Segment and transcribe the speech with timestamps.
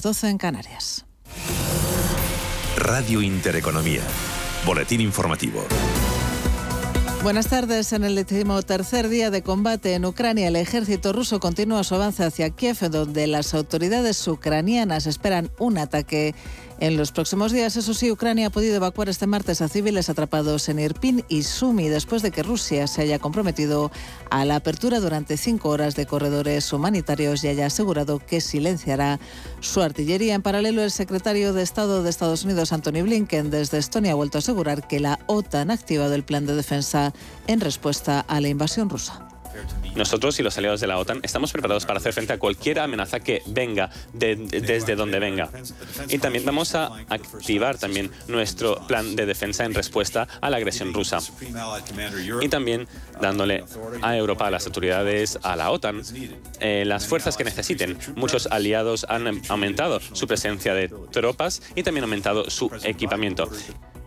[0.00, 1.06] 12 en Canarias.
[2.76, 4.02] Radio Intereconomía.
[4.64, 5.64] Boletín informativo.
[7.24, 7.92] Buenas tardes.
[7.92, 8.24] En el
[8.64, 13.26] tercer día de combate en Ucrania, el ejército ruso continúa su avance hacia Kiev, donde
[13.26, 16.36] las autoridades ucranianas esperan un ataque
[16.80, 20.68] en los próximos días, eso sí, Ucrania ha podido evacuar este martes a civiles atrapados
[20.68, 23.90] en Irpin y Sumi después de que Rusia se haya comprometido
[24.30, 29.18] a la apertura durante cinco horas de corredores humanitarios y haya asegurado que silenciará
[29.60, 30.34] su artillería.
[30.34, 34.38] En paralelo, el secretario de Estado de Estados Unidos, Anthony Blinken, desde Estonia ha vuelto
[34.38, 37.12] a asegurar que la OTAN ha activado el plan de defensa
[37.46, 39.27] en respuesta a la invasión rusa.
[39.94, 43.20] Nosotros y los aliados de la OTAN estamos preparados para hacer frente a cualquier amenaza
[43.20, 45.50] que venga desde donde venga.
[46.08, 50.92] Y también vamos a activar también nuestro plan de defensa en respuesta a la agresión
[50.94, 51.18] rusa.
[52.40, 52.86] Y también
[53.20, 53.64] dándole
[54.02, 56.02] a Europa, a las autoridades, a la OTAN,
[56.60, 57.98] eh, las fuerzas que necesiten.
[58.16, 63.50] Muchos aliados han aumentado su presencia de tropas y también aumentado su equipamiento.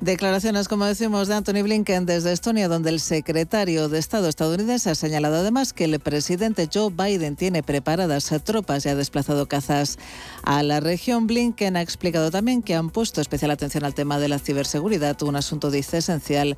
[0.01, 4.95] Declaraciones, como decimos, de Anthony Blinken desde Estonia, donde el secretario de Estado estadounidense ha
[4.95, 9.99] señalado además que el presidente Joe Biden tiene preparadas tropas y ha desplazado cazas
[10.43, 11.27] a la región.
[11.27, 15.35] Blinken ha explicado también que han puesto especial atención al tema de la ciberseguridad, un
[15.35, 16.57] asunto, dice, esencial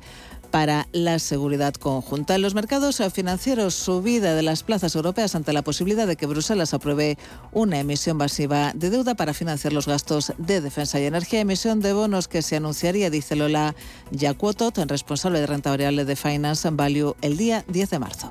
[0.54, 2.36] para la seguridad conjunta.
[2.36, 6.74] En los mercados financieros, subida de las plazas europeas ante la posibilidad de que Bruselas
[6.74, 7.18] apruebe
[7.50, 11.40] una emisión masiva de deuda para financiar los gastos de defensa y energía.
[11.40, 13.74] Emisión de bonos que se anunciaría, dice Lola
[14.12, 18.30] Yacuotot, responsable de renta variable de Finance and Value, el día 10 de marzo.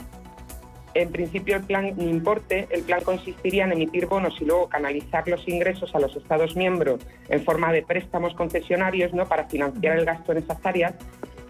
[0.96, 5.48] En principio, el plan importe, el plan consistiría en emitir bonos y luego canalizar los
[5.48, 9.28] ingresos a los Estados miembros en forma de préstamos concesionarios ¿no?
[9.28, 10.94] para financiar el gasto en esas áreas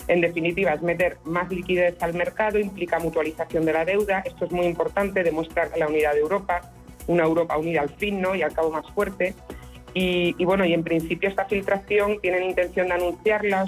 [0.07, 4.19] en definitiva, es meter más liquidez al mercado, implica mutualización de la deuda.
[4.25, 6.61] Esto es muy importante, demuestra la unidad de Europa,
[7.07, 8.35] una Europa unida al fin ¿no?
[8.35, 9.33] y al cabo más fuerte.
[9.95, 13.65] Y, bueno, y en principio esta filtración tienen intención de anunciarla,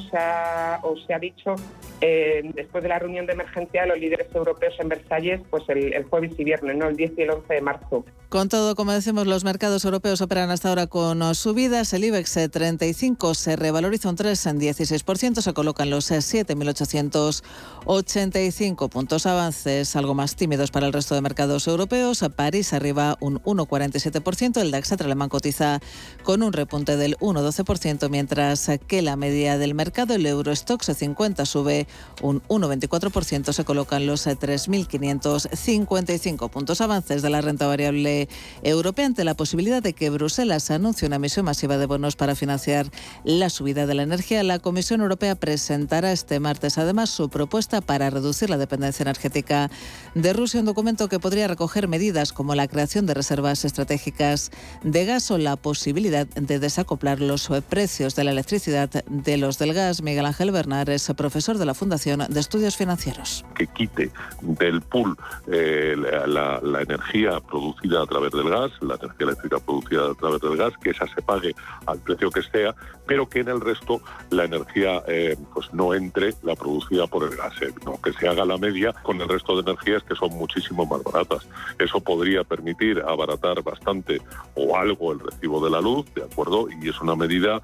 [0.81, 1.55] o se ha dicho
[2.01, 6.03] eh, después de la reunión de emergencia de los líderes europeos en Versalles, pues el,
[6.05, 6.87] jueves y viernes, ¿no?
[6.87, 8.03] el 10 y el 11 de marzo.
[8.29, 11.93] Con todo, como decimos, los mercados europeos operan hasta ahora con subidas.
[11.93, 19.95] El IBEX 35 se revaloriza un 3 en 16%, se colocan los 7.885 puntos avances,
[19.95, 22.25] algo más tímidos para el resto de mercados europeos.
[22.35, 25.79] París arriba un 1,47%, el DAX alemán cotiza
[26.25, 31.85] con un repunte del 1,12%, mientras que la media del mercado, el Eurostox 50 sube
[32.23, 38.27] un 1,24%, se colocan los 3.555 puntos avances de la renta variable
[38.63, 42.89] europea ante la posibilidad de que Bruselas anuncie una emisión masiva de bonos para financiar
[43.23, 44.41] la subida de la energía.
[44.41, 49.69] La Comisión Europea presentará este martes además su propuesta para reducir la dependencia energética
[50.15, 54.49] de Rusia, un documento que podría recoger medidas como la creación de reservas estratégicas
[54.83, 59.73] de gas o la posibilidad de desacoplar los precios de la electricidad de los del
[59.73, 60.01] gas.
[60.01, 63.43] Miguel Ángel Bernard es profesor de la Fundación de Estudios Financieros.
[63.55, 64.11] Que quite
[64.41, 65.17] del pool
[65.47, 70.57] eh, la, energía producida a través del gas, la energía eléctrica producida a través del
[70.57, 71.55] gas, que esa se pague
[71.85, 76.33] al precio que sea, pero que en el resto la energía eh, pues no entre
[76.43, 77.73] la producida por el gas, eh,
[78.03, 81.47] que se haga la media con el resto de energías que son muchísimo más baratas.
[81.79, 84.21] Eso podría permitir abaratar bastante
[84.55, 86.67] o algo el recibo de la luz, ¿de acuerdo?
[86.81, 87.61] Y es una medida,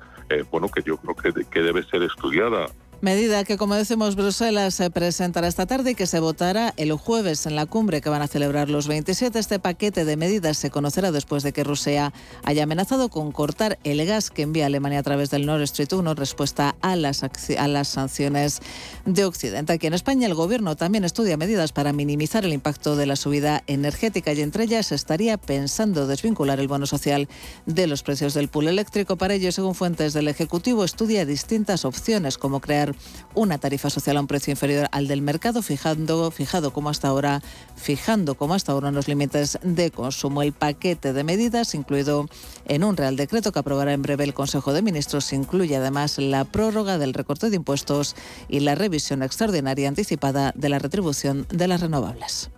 [0.52, 2.68] bueno, que yo creo que, que debe ser estudiada
[3.02, 7.48] Medida que, como decimos, Bruselas se presentará esta tarde y que se votará el jueves
[7.48, 9.40] en la cumbre que van a celebrar los 27.
[9.40, 12.14] Este paquete de medidas se conocerá después de que Rusia
[12.44, 16.12] haya amenazado con cortar el gas que envía Alemania a través del Nord Stream 1
[16.12, 18.60] en respuesta a las, a las sanciones
[19.08, 19.74] de Occidente.
[19.74, 23.64] Aquí en España el gobierno también estudia medidas para minimizar el impacto de la subida
[23.66, 27.28] energética y entre ellas estaría pensando desvincular el bono social
[27.66, 29.16] de los precios del pool eléctrico.
[29.16, 32.91] Para ello, según fuentes del Ejecutivo, estudia distintas opciones como crear
[33.34, 37.41] una tarifa social a un precio inferior al del mercado, fijando, fijado como hasta ahora,
[37.75, 40.41] fijando como hasta ahora los límites de consumo.
[40.41, 42.28] El paquete de medidas, incluido
[42.66, 46.46] en un Real Decreto que aprobará en breve el Consejo de Ministros, incluye además la
[46.46, 48.16] prórroga del recorte de impuestos
[48.47, 52.49] y la revisión extraordinaria anticipada de la retribución de las renovables.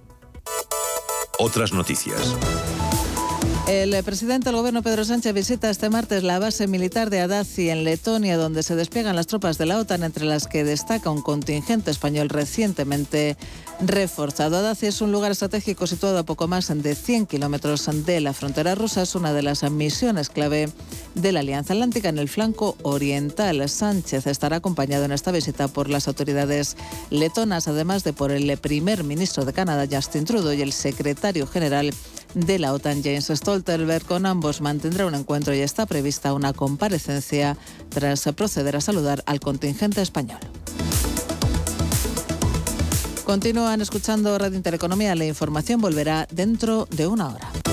[1.40, 2.36] Otras noticias.
[3.68, 7.86] El presidente del gobierno Pedro Sánchez visita este martes la base militar de Adazi en
[7.86, 11.90] Letonia, donde se despliegan las tropas de la OTAN, entre las que destaca un contingente
[11.90, 13.38] español recientemente
[13.80, 14.58] reforzado.
[14.58, 18.76] Adazi es un lugar estratégico situado a poco más de 100 kilómetros de la frontera
[18.76, 19.04] rusa.
[19.04, 20.70] Es una de las misiones clave
[21.16, 23.70] de la Alianza Atlántica en el flanco oriental.
[23.70, 26.76] Sánchez estará acompañado en esta visita por las autoridades
[27.10, 31.94] letonas, además de por el primer ministro de Canadá, Justin Trudeau, y el secretario general
[32.34, 34.06] de la OTAN, James Stoltenberg.
[34.06, 37.58] Con ambos mantendrá un encuentro y está prevista una comparecencia
[37.90, 40.40] tras proceder a saludar al contingente español.
[43.26, 45.16] Continúan escuchando Radio Intereconomía.
[45.16, 47.73] La información volverá dentro de una hora.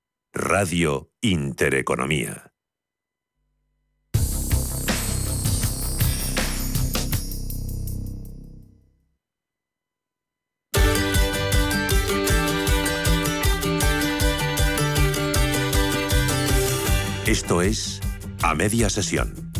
[0.33, 2.53] Radio Intereconomía.
[17.25, 17.99] Esto es
[18.41, 19.50] A Media Sesión.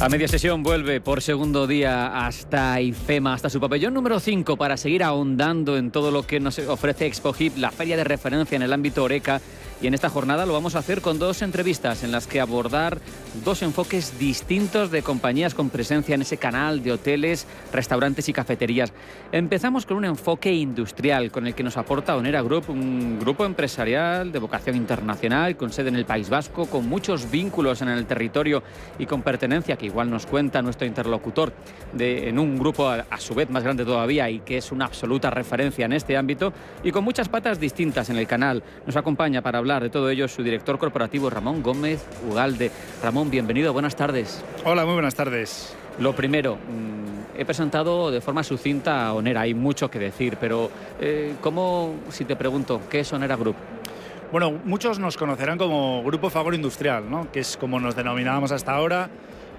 [0.00, 4.78] A media sesión vuelve por segundo día hasta IFEMA, hasta su pabellón número 5 para
[4.78, 8.72] seguir ahondando en todo lo que nos ofrece ExpoHip, la feria de referencia en el
[8.72, 9.42] ámbito Oreca.
[9.82, 12.98] Y en esta jornada lo vamos a hacer con dos entrevistas en las que abordar
[13.44, 18.92] dos enfoques distintos de compañías con presencia en ese canal de hoteles, restaurantes y cafeterías.
[19.32, 24.32] Empezamos con un enfoque industrial con el que nos aporta Onera Group, un grupo empresarial
[24.32, 28.62] de vocación internacional con sede en el País Vasco, con muchos vínculos en el territorio
[28.98, 31.52] y con pertenencia que igual nos cuenta nuestro interlocutor
[31.92, 34.86] de, en un grupo a, a su vez más grande todavía y que es una
[34.86, 38.62] absoluta referencia en este ámbito y con muchas patas distintas en el canal.
[38.86, 42.70] Nos acompaña para hablar de todo ello su director corporativo Ramón Gómez Ugalde.
[43.02, 44.42] Ramón, bienvenido, buenas tardes.
[44.64, 45.76] Hola, muy buenas tardes.
[45.98, 50.70] Lo primero, mm, he presentado de forma sucinta a Onera, hay mucho que decir, pero
[51.00, 53.56] eh, ¿cómo, si te pregunto, qué es Onera Group?
[54.32, 57.30] Bueno, muchos nos conocerán como Grupo Fagor Industrial, ¿no?
[57.30, 59.10] que es como nos denominábamos hasta ahora,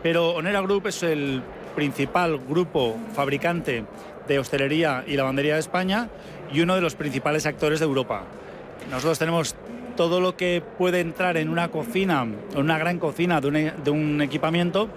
[0.02, 1.44] pero Onera Group es el
[1.76, 3.86] principal grupo fabricante
[4.28, 6.10] de hostelería y lavandería de España
[6.52, 8.24] y uno de los principales actores de Europa.
[8.90, 9.56] Nosotros tenemos
[9.96, 13.92] todo lo que puede entrar en una cocina, en una gran cocina de un, de
[13.92, 14.88] un equipamiento,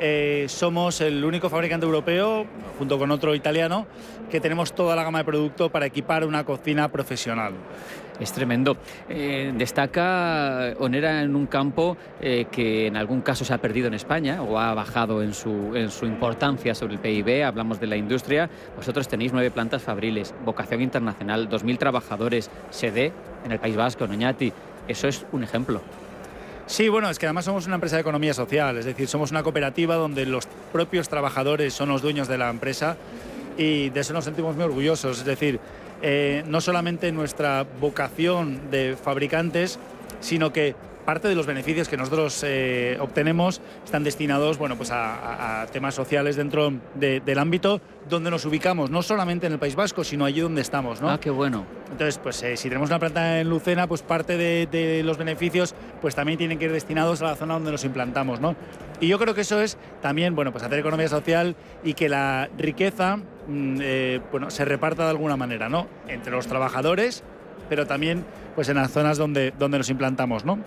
[0.00, 2.46] eh, somos el único fabricante europeo,
[2.78, 3.86] junto con otro italiano,
[4.30, 7.54] que tenemos toda la gama de producto para equipar una cocina profesional.
[8.18, 8.78] Es tremendo.
[9.08, 13.94] Eh, destaca Onera en un campo eh, que en algún caso se ha perdido en
[13.94, 17.44] España o ha bajado en su, importancia sobre el PIB.
[17.44, 18.48] Hablamos de la industria.
[18.74, 23.12] Vosotros tenéis nueve plantas fabriles, vocación internacional, 2.000 trabajadores, sede
[23.44, 24.52] en el País Vasco, en.
[24.88, 25.82] Eso es un ejemplo.
[26.66, 29.44] Sí, bueno, es que además somos una empresa de economía social, es decir, somos una
[29.44, 32.96] cooperativa donde los propios trabajadores son los dueños de la empresa
[33.56, 35.20] y de eso nos sentimos muy orgullosos.
[35.20, 35.60] Es decir,
[36.02, 39.78] eh, no solamente nuestra vocación de fabricantes,
[40.20, 40.74] sino que
[41.06, 46.36] parte de los beneficios que nosotros eh, obtenemos están destinados bueno, pues a, temas sociales
[46.36, 50.60] dentro del ámbito donde nos ubicamos, no solamente en el País Vasco, sino allí donde
[50.60, 51.00] estamos.
[51.00, 51.08] ¿no?
[51.08, 51.64] Ah, qué bueno.
[51.90, 56.14] Entonces, pues eh, si tenemos una planta en Lucena, pues parte de, los beneficios pues
[56.14, 58.40] también tienen que ir destinados a la zona donde nos implantamos.
[58.40, 58.56] ¿no?
[59.00, 62.50] Y yo creo que eso es también bueno, pues hacer economía social y que la
[62.58, 65.86] riqueza mm, eh, bueno, se reparta de alguna manera, ¿no?
[66.08, 67.22] entre los trabajadores,
[67.68, 70.44] pero también pues, en las zonas donde, donde nos implantamos.
[70.44, 70.58] ¿no?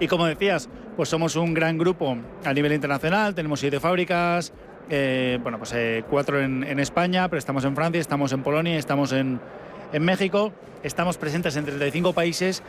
[0.00, 4.52] Y como decías, pues somos un gran grupo a nivel internacional, tenemos siete fábricas,
[4.90, 9.12] eh, bueno, pues eh, cuatro en, España, pero estamos en Francia, estamos en Polonia, estamos
[9.12, 9.40] en,
[10.00, 10.52] México,
[10.82, 12.62] estamos presentes en 35 países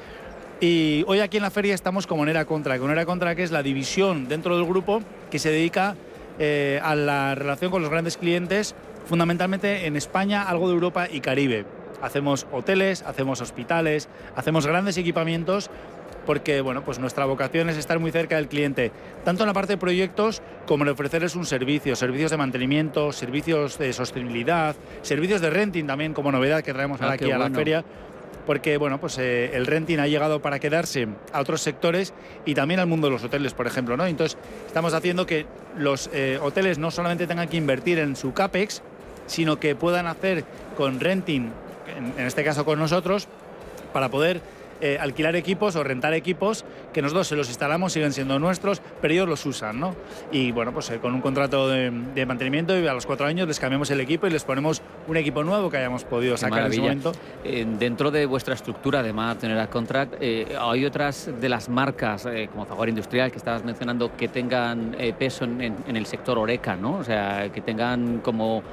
[0.60, 3.62] y hoy aquí en la feria estamos con Monera Contra, Monera Contra que es la
[3.62, 5.96] división dentro del grupo que se dedica
[6.40, 8.74] eh, a la relación con los grandes clientes,
[9.06, 11.66] fundamentalmente en España, algo de Europa y Caribe.
[12.02, 15.70] Hacemos hoteles, hacemos hospitales, hacemos grandes equipamientos
[16.30, 18.92] porque bueno, pues nuestra vocación es estar muy cerca del cliente,
[19.26, 23.80] tanto en la parte de proyectos como en ofrecerles un servicio, servicios de mantenimiento, servicios
[23.80, 27.84] de sostenibilidad, servicios de renting también como novedad que traemos ah, aquí a la feria
[28.46, 32.14] porque bueno, pues eh, el renting ha llegado para quedarse a otros sectores
[32.46, 34.06] y también al mundo de los hoteles, por ejemplo, ¿no?
[34.06, 35.48] Entonces, estamos haciendo que
[35.80, 38.84] los eh, hoteles no solamente tengan que invertir en su CAPEX,
[39.26, 40.44] sino que puedan hacer
[40.78, 41.50] con renting,
[42.20, 43.28] en este caso con nosotros,
[43.94, 44.42] para poder
[44.82, 49.14] eh, alquilar equipos o rentar equipos que nosotros se los instalamos, siguen siendo nuestros, pero
[49.14, 49.96] ellos los usan, ¿no?
[50.32, 51.92] Y bueno, pues eh, con un contrato de,
[52.26, 55.44] mantenimiento y a los cuatro años les cambiamos el equipo y les ponemos un equipo
[55.44, 57.12] nuevo que hayamos podido sacar en ese momento.
[57.44, 62.88] Eh, dentro de vuestra estructura de tener Contract, ¿hay otras de las marcas como Zagor
[62.88, 66.94] Industrial que estabas mencionando que tengan peso en, en, el sector Oreca, ¿no?
[66.94, 68.64] O sea, que tengan como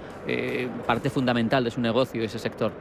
[0.87, 2.73] parte fundamental de su negocio ese sector?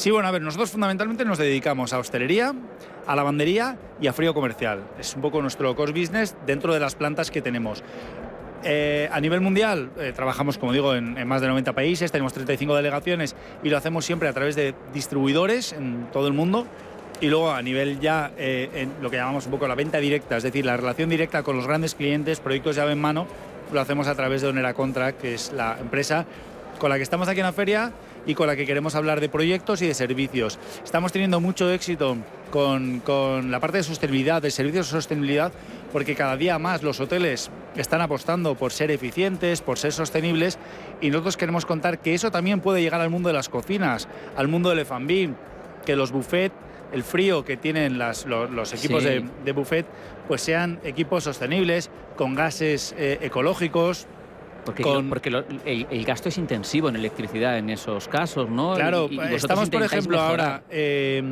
[0.00, 2.54] Sí, bueno, a ver, nosotros fundamentalmente nos dedicamos a hostelería,
[3.06, 4.82] a lavandería y a frío comercial.
[4.98, 7.84] Es un poco nuestro core business dentro de las plantas que tenemos.
[8.64, 12.74] Eh, a nivel mundial eh, trabajamos, como digo, en, más de 90 países, tenemos 35
[12.76, 16.66] delegaciones y lo hacemos siempre a través de distribuidores en todo el mundo.
[17.20, 20.38] Y luego a nivel ya, eh, en lo que llamamos un poco la venta directa,
[20.38, 23.26] es decir, la relación directa con los grandes clientes, proyectos llave en mano,
[23.70, 26.24] lo hacemos a través de Onera Contract, que es la empresa
[26.78, 27.92] con la que estamos aquí en la feria
[28.26, 30.58] y con la que queremos hablar de proyectos y de servicios.
[30.84, 32.16] Estamos teniendo mucho éxito
[32.50, 33.02] con,
[33.50, 35.52] la parte de sostenibilidad, de servicios de sostenibilidad,
[35.92, 40.58] porque cada día más los hoteles están apostando por ser eficientes, por ser sostenibles,
[41.00, 44.48] y nosotros queremos contar que eso también puede llegar al mundo de las cocinas, al
[44.48, 45.30] mundo del F&B,
[45.84, 46.54] que los buffets
[46.92, 48.24] el frío que tienen los,
[48.72, 49.86] equipos de, buffet,
[50.28, 54.06] pues sean equipos sostenibles, con gases eh, ecológicos,
[54.64, 58.74] porque, porque el, gasto es intensivo en electricidad en esos casos, ¿no?
[58.74, 61.22] Claro, estamos, por ejemplo, ahora, eh,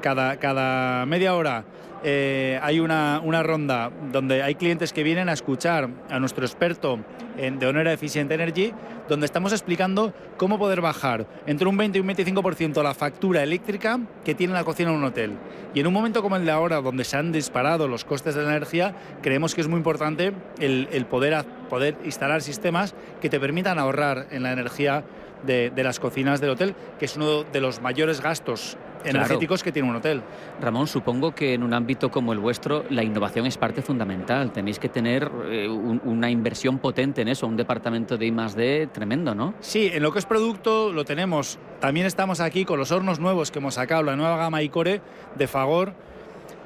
[0.00, 1.64] cada, cada media hora
[2.04, 6.98] eh, hay una, una, ronda donde hay clientes que vienen a escuchar a nuestro experto
[7.36, 8.72] en, de Honora Efficient Energy,
[9.08, 14.00] donde estamos explicando cómo poder bajar entre un 20 y un 25% la factura eléctrica
[14.24, 15.32] que tiene la cocina en un hotel.
[15.74, 18.42] Y en un momento como el de ahora, donde se han disparado los costes de
[18.42, 23.38] la energía, creemos que es muy importante el, el poder, poder instalar sistemas que te
[23.38, 25.04] permitan ahorrar en la energía
[25.44, 29.72] de, de las cocinas del hotel, que es uno de los mayores gastos energéticos que
[29.72, 30.22] tiene un hotel.
[30.60, 34.52] Ramón, supongo que en un ámbito como el vuestro la innovación es parte fundamental.
[34.52, 39.54] Tenéis que tener eh, una inversión potente en eso, un departamento de I+D tremendo, ¿no?
[39.60, 41.58] Sí, en lo que es producto lo tenemos.
[41.80, 45.00] También estamos aquí con los hornos nuevos que hemos sacado, la nueva gama Icore
[45.36, 45.94] de Fagor,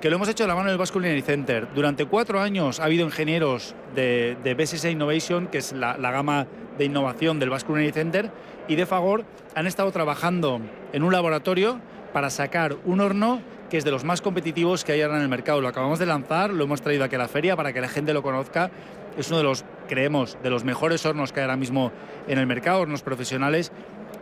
[0.00, 1.68] que lo hemos hecho de la mano del Basque Culinary Center.
[1.74, 6.46] Durante cuatro años ha habido ingenieros de, de BSS Innovation, que es la, la gama
[6.76, 8.30] de innovación del Basque Culinary Center,
[8.68, 9.24] y de Fagor
[9.54, 10.60] han estado trabajando
[10.92, 11.80] en un laboratorio
[12.16, 15.28] para sacar un horno que es de los más competitivos que hay ahora en el
[15.28, 15.60] mercado.
[15.60, 18.14] Lo acabamos de lanzar, lo hemos traído aquí a la feria para que la gente
[18.14, 18.70] lo conozca.
[19.18, 21.92] Es uno de los, creemos, de los mejores hornos que hay ahora mismo
[22.26, 23.70] en el mercado, hornos profesionales,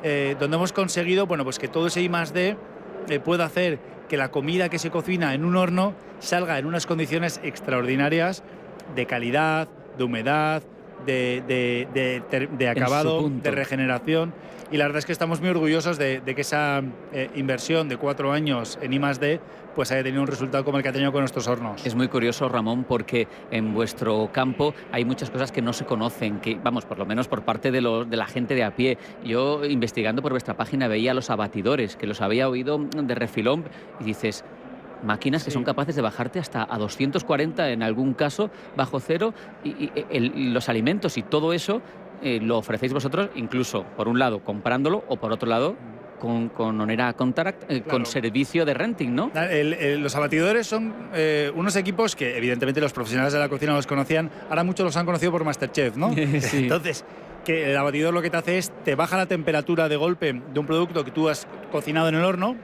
[0.02, 2.56] eh, donde hemos conseguido bueno, pues que todo ese I D
[3.10, 6.86] eh, pueda hacer que la comida que se cocina en un horno salga en unas
[6.86, 8.42] condiciones extraordinarias
[8.96, 10.64] de calidad, de humedad,
[11.04, 11.42] de,
[11.92, 14.32] de- de acabado, de regeneración.
[14.70, 16.82] Y la verdad es que estamos muy orgullosos de, que esa
[17.12, 19.40] eh, inversión de cuatro años en I+D
[19.74, 21.84] pues haya tenido un resultado como el que ha tenido con nuestros hornos.
[21.84, 26.38] Es muy curioso, Ramón, porque en vuestro campo hay muchas cosas que no se conocen,
[26.38, 28.98] que, vamos, por lo menos por parte de, los- de la gente de a pie.
[29.24, 33.64] Yo, investigando por vuestra página, veía los abatidores, que los había oído de refilón,
[33.98, 34.44] y dices,
[35.04, 39.68] máquinas que son capaces de bajarte hasta a 240 en algún caso, bajo cero, y,
[39.70, 41.82] y el- los alimentos y todo eso
[42.22, 45.76] eh, lo ofrecéis vosotros, incluso, por un lado, comprándolo, o por otro lado,
[46.20, 49.30] con, con Onera Contract, eh, con servicio de renting, ¿no?
[49.34, 53.74] El- el- los abatidores son eh, unos equipos que evidentemente los profesionales de la cocina
[53.74, 56.14] los conocían, ahora muchos los han conocido por Masterchef, ¿no?
[56.40, 56.58] Sí.
[56.62, 57.04] Entonces,
[57.44, 60.58] que el abatidor lo que te hace es te baja la temperatura de golpe de
[60.60, 62.56] un producto que tú has cocinado en el horno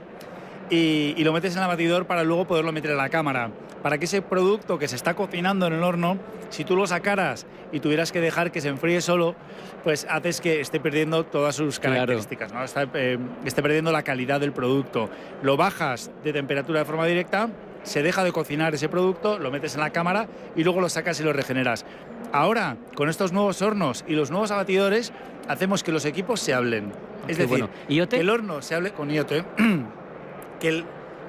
[0.71, 3.51] y, y lo metes en el abatidor para luego poderlo meter en la cámara.
[3.83, 6.17] Para que ese producto que se está cocinando en el horno,
[6.49, 9.35] si tú lo sacaras y tuvieras que dejar que se enfríe solo,
[9.83, 11.95] pues haces que esté perdiendo todas sus Claro.
[11.95, 12.63] características, ¿no?
[12.63, 15.09] Está, eh, esté perdiendo la calidad del producto.
[15.41, 17.49] Lo bajas de temperatura de forma directa,
[17.83, 21.19] se deja de cocinar ese producto, lo metes en la cámara y luego lo sacas
[21.19, 21.83] y lo regeneras.
[22.31, 25.11] Ahora, con estos nuevos hornos y los nuevos abatidores,
[25.47, 26.91] hacemos que los equipos se hablen.
[27.27, 27.67] Es Qué decir,
[28.07, 29.31] que el horno se hable con IoT,
[30.61, 30.85] que el,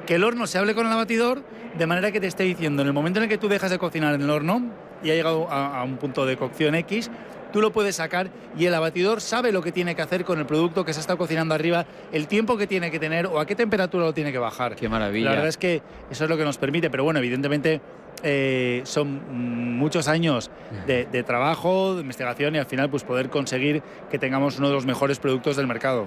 [0.07, 1.43] que el horno se hable con el abatidor
[1.77, 3.79] de manera que te esté diciendo en el momento en el que tú dejas de
[3.79, 4.63] cocinar en el horno
[5.03, 7.11] y ha llegado a, a un punto de cocción X,
[7.53, 10.47] tú lo puedes sacar y el abatidor sabe lo que tiene que hacer con el
[10.47, 13.55] producto que se está cocinando arriba, el tiempo que tiene que tener o a qué
[13.55, 14.77] temperatura lo tiene que bajar.
[14.77, 15.27] Qué maravilla.
[15.27, 17.81] La verdad es que eso es lo que nos permite, pero bueno, evidentemente
[18.23, 20.51] eh, son muchos años
[20.87, 24.75] de, de trabajo, de investigación y al final pues poder conseguir que tengamos uno de
[24.75, 26.07] los mejores productos del mercado.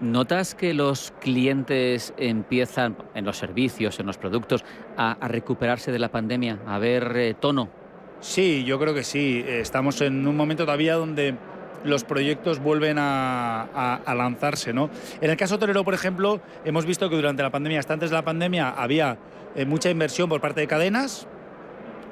[0.00, 4.64] ¿Notas que los clientes empiezan, en los servicios, en los productos,
[4.96, 7.68] a, recuperarse de la pandemia, a ver eh, tono?
[8.20, 9.44] Sí, yo creo que sí.
[9.46, 11.34] Estamos en un momento todavía donde
[11.84, 14.72] los proyectos vuelven a, lanzarse.
[14.72, 14.88] ¿no?
[15.20, 18.16] En el caso hotelero, por ejemplo, hemos visto que durante la pandemia, hasta antes de
[18.16, 19.18] la pandemia, había
[19.56, 21.26] eh, mucha inversión por parte de cadenas.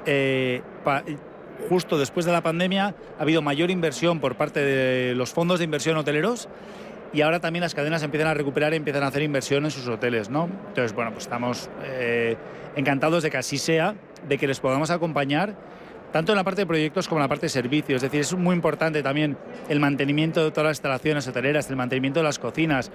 [0.05, 0.61] Eh,
[1.69, 5.65] justo después de la pandemia ha habido mayor inversión por parte de los fondos de
[5.65, 6.47] inversión hoteleros
[7.13, 9.87] y ahora también las cadenas empiezan a recuperar y empiezan a hacer inversión en sus
[9.87, 10.49] hoteles, ¿no?
[10.67, 12.35] Entonces, bueno, pues estamos eh,
[12.75, 13.95] encantados de que así sea,
[14.27, 15.55] de que les podamos acompañar
[16.11, 17.97] tanto en la parte de proyectos como en la parte de servicios.
[17.97, 19.37] Es decir, es muy importante también
[19.69, 22.91] el mantenimiento de todas las instalaciones hoteleras, el mantenimiento de las cocinas.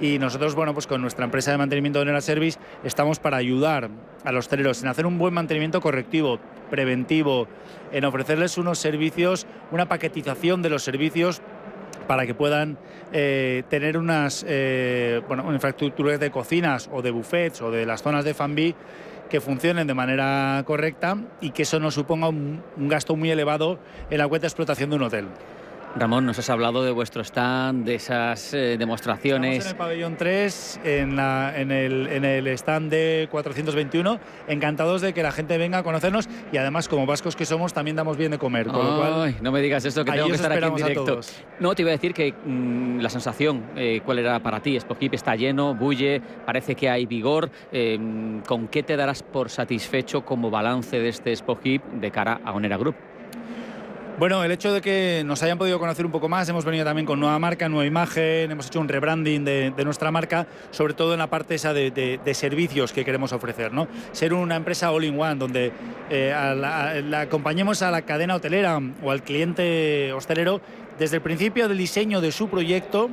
[0.00, 3.90] Y nosotros, bueno, pues con nuestra empresa de mantenimiento de Onera Service estamos para ayudar
[4.24, 6.38] a los hoteleros en hacer un buen mantenimiento correctivo,
[6.70, 7.46] preventivo,
[7.92, 11.42] en ofrecerles unos servicios, una paquetización de los servicios
[12.06, 12.78] para que puedan
[13.12, 15.20] eh, tener unas eh,
[15.52, 18.74] infraestructuras de cocinas o de buffets o de las zonas de Fambi
[19.28, 23.78] que funcionen de manera correcta y que eso no suponga un, un gasto muy elevado
[24.10, 25.26] en la cuenta de explotación de un hotel.
[25.96, 29.66] Ramón, nos has hablado de vuestro stand, de esas eh, Estamos en demostraciones.
[29.66, 34.18] el pabellón 3, en, la- en el, en el stand de 421.
[34.48, 37.96] Encantados de que la gente venga a conocernos y además, como vascos que somos, también
[37.96, 38.66] damos bien de comer.
[38.66, 41.20] Con lo cual, Ay, no me digas eso, que tengo que estar aquí en directo.
[41.60, 44.78] No, te iba a decir que mm, la sensación, eh, ¿cuál era para ti?
[44.80, 47.50] Spokip está lleno, bulle, parece que hay vigor.
[47.70, 52.50] eh, ¿Con qué te darás por satisfecho como balance de este Spokip de cara a
[52.52, 52.96] Onera Group?
[54.16, 57.04] Bueno, el hecho de que nos hayan podido conocer un poco más, hemos venido también
[57.04, 61.18] con nueva marca, nueva imagen, hemos hecho un rebranding de, nuestra marca, sobre todo en
[61.18, 63.88] la parte esa de, servicios que queremos ofrecer, ¿no?
[64.12, 65.72] Ser una empresa all-in-one, donde
[66.10, 70.60] eh, la acompañemos a la cadena hotelera o al cliente hostelero
[70.96, 73.10] desde el principio del diseño de su proyecto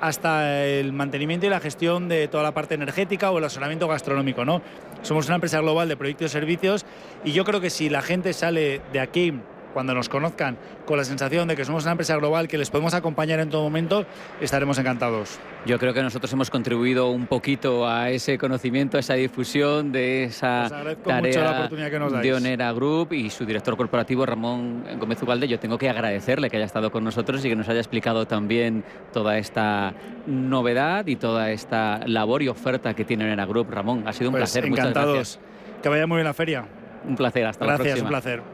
[0.00, 4.44] hasta el mantenimiento y la gestión de toda la parte energética o el asesoramiento gastronómico,
[4.44, 4.62] ¿no?
[5.02, 6.86] Somos una empresa global de proyectos y servicios
[7.24, 9.34] y yo creo que si la gente sale de aquí
[9.74, 10.56] cuando nos conozcan
[10.86, 13.62] con la sensación de que somos una empresa global que les podemos acompañar en todo
[13.62, 14.06] momento,
[14.40, 15.38] estaremos encantados.
[15.66, 20.24] Yo creo que nosotros hemos contribuido un poquito a ese conocimiento, a esa difusión de
[20.24, 20.70] esa
[21.04, 22.22] tarea oportunidad que nos dais.
[22.22, 25.48] de Onera Group y su director corporativo Ramón Gómez Ugalde.
[25.48, 28.84] Yo tengo que agradecerle que haya estado con nosotros y que nos haya explicado también
[29.12, 29.92] toda esta
[30.26, 33.70] novedad y toda esta labor y oferta que tiene Onera Group.
[33.70, 34.68] Ramón, ha sido un Pues placer.
[34.70, 35.14] Muchas encantados.
[35.16, 35.40] gracias.
[35.82, 36.64] Que vaya muy bien la feria.
[37.06, 37.44] Un placer.
[37.46, 38.06] Hasta la Gracias, próxima.
[38.08, 38.53] un placer.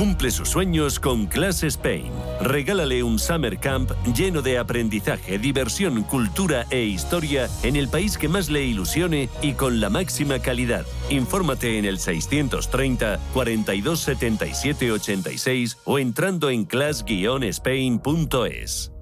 [0.00, 2.10] Cumple sus sueños con Class Spain.
[2.40, 8.26] Regálale un summer camp lleno de aprendizaje, diversión, cultura e historia en el país que
[8.26, 10.86] más le ilusione y con la máxima calidad.
[11.10, 18.92] Infórmate en el 630 42 77 86 o entrando en class-spain.es.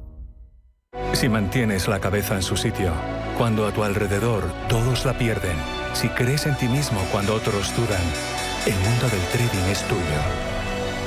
[1.12, 2.92] Si mantienes la cabeza en su sitio,
[3.36, 5.56] cuando a tu alrededor todos la pierden,
[5.92, 8.02] si crees en ti mismo cuando otros dudan,
[8.66, 10.47] el mundo del trading es tuyo.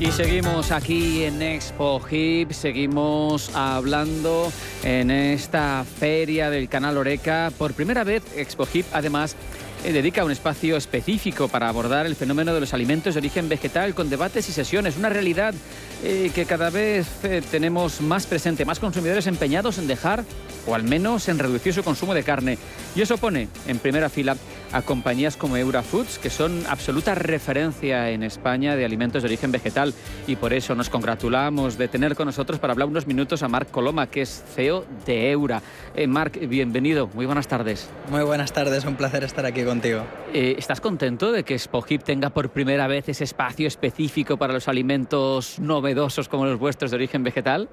[0.00, 4.50] Y seguimos aquí en Expo Hip, seguimos hablando
[4.82, 7.52] en esta feria del canal Oreca.
[7.58, 9.36] Por primera vez, Expo Hip además
[9.84, 13.94] eh, dedica un espacio específico para abordar el fenómeno de los alimentos de origen vegetal
[13.94, 15.54] con debates y sesiones, una realidad
[16.02, 20.24] eh, que cada vez eh, tenemos más presente, más consumidores empeñados en dejar
[20.66, 22.56] o al menos en reducir su consumo de carne.
[22.94, 24.34] Y eso pone en primera fila
[24.72, 29.52] a compañías como Eura Foods, que son absoluta referencia en España de alimentos de origen
[29.52, 29.94] vegetal.
[30.26, 33.70] Y por eso nos congratulamos de tener con nosotros para hablar unos minutos a Marc
[33.70, 35.62] Coloma, que es CEO de Eura.
[35.94, 37.88] Eh, Marc, bienvenido, muy buenas tardes.
[38.10, 40.02] Muy buenas tardes, un placer estar aquí contigo.
[40.32, 44.68] Eh, ¿Estás contento de que Spohip tenga por primera vez ese espacio específico para los
[44.68, 47.68] alimentos novedosos como los vuestros de origen vegetal?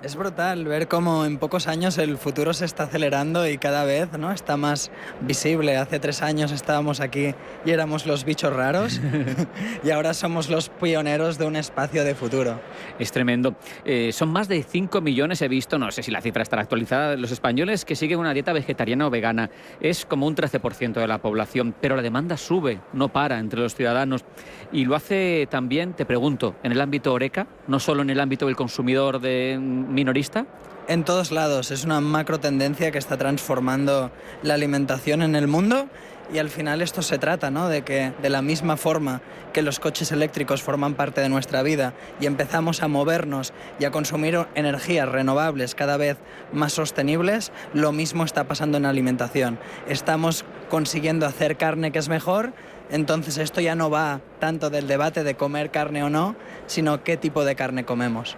[0.00, 4.16] Es brutal ver cómo en pocos años el futuro se está acelerando y cada vez
[4.16, 4.30] ¿no?
[4.30, 5.76] está más visible.
[5.76, 7.34] Hace tres años estábamos aquí
[7.64, 9.00] y éramos los bichos raros
[9.82, 12.60] y ahora somos los pioneros de un espacio de futuro.
[13.00, 13.56] Es tremendo.
[13.84, 17.16] Eh, son más de 5 millones, he visto, no sé si la cifra estará actualizada,
[17.16, 19.50] los españoles que siguen una dieta vegetariana o vegana.
[19.80, 23.74] Es como un 13% de la población, pero la demanda sube, no para entre los
[23.74, 24.24] ciudadanos.
[24.70, 28.46] Y lo hace también, te pregunto, en el ámbito Oreca, no solo en el ámbito
[28.46, 30.46] del consumidor de minorista?
[30.86, 34.10] En todos lados, es una macro tendencia que está transformando
[34.42, 35.88] la alimentación en el mundo
[36.32, 37.68] y al final esto se trata, ¿no?
[37.68, 39.20] De que de la misma forma
[39.52, 43.90] que los coches eléctricos forman parte de nuestra vida y empezamos a movernos y a
[43.90, 46.18] consumir energías renovables cada vez
[46.52, 49.58] más sostenibles, lo mismo está pasando en la alimentación.
[49.88, 52.52] Estamos consiguiendo hacer carne que es mejor,
[52.90, 57.16] entonces esto ya no va tanto del debate de comer carne o no, sino qué
[57.16, 58.36] tipo de carne comemos.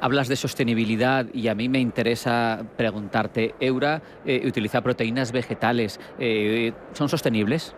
[0.00, 6.72] Hablas de sostenibilidad y a mí me interesa preguntarte, Eura eh, utiliza proteínas vegetales, eh,
[6.92, 7.74] ¿son sostenibles?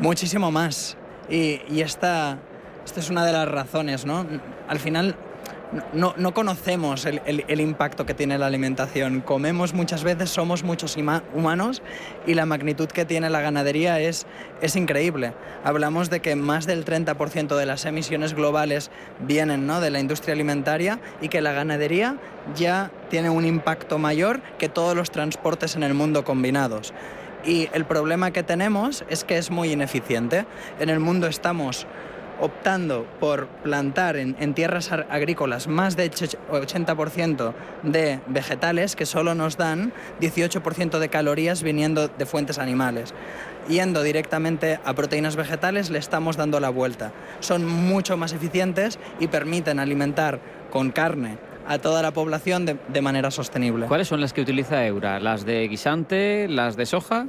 [0.00, 0.96] Muchísimo más.
[1.28, 2.38] Y, y esta,
[2.84, 4.26] esta es una de las razones, ¿no?
[4.68, 5.14] Al final
[5.92, 9.20] no, no conocemos el, el, impacto que tiene la alimentación.
[9.20, 11.82] Comemos muchas veces, somos muchos humanos
[12.26, 14.26] y la magnitud que tiene la ganadería es,
[14.60, 15.32] es increíble.
[15.62, 19.80] Hablamos de que más del 30% de las emisiones globales vienen ¿no?
[19.80, 22.16] de la industria alimentaria y que la ganadería
[22.56, 26.92] ya tiene un impacto mayor que todos los transportes en el mundo combinados.
[27.44, 30.46] Y el problema que tenemos es que es muy ineficiente.
[30.78, 31.86] En el mundo estamos
[32.40, 39.92] optando por plantar en, tierras agrícolas más de 80% de vegetales que solo nos dan
[40.20, 43.14] 18% de calorías viniendo de fuentes animales.
[43.68, 47.12] Yendo directamente a proteínas vegetales le estamos dando la vuelta.
[47.40, 53.02] Son mucho más eficientes y permiten alimentar con carne a toda la población de, de
[53.02, 53.86] manera sostenible.
[53.86, 55.20] ¿Cuáles son las que utiliza Eura?
[55.20, 56.48] ¿Las de guisante?
[56.48, 57.26] ¿Las de soja?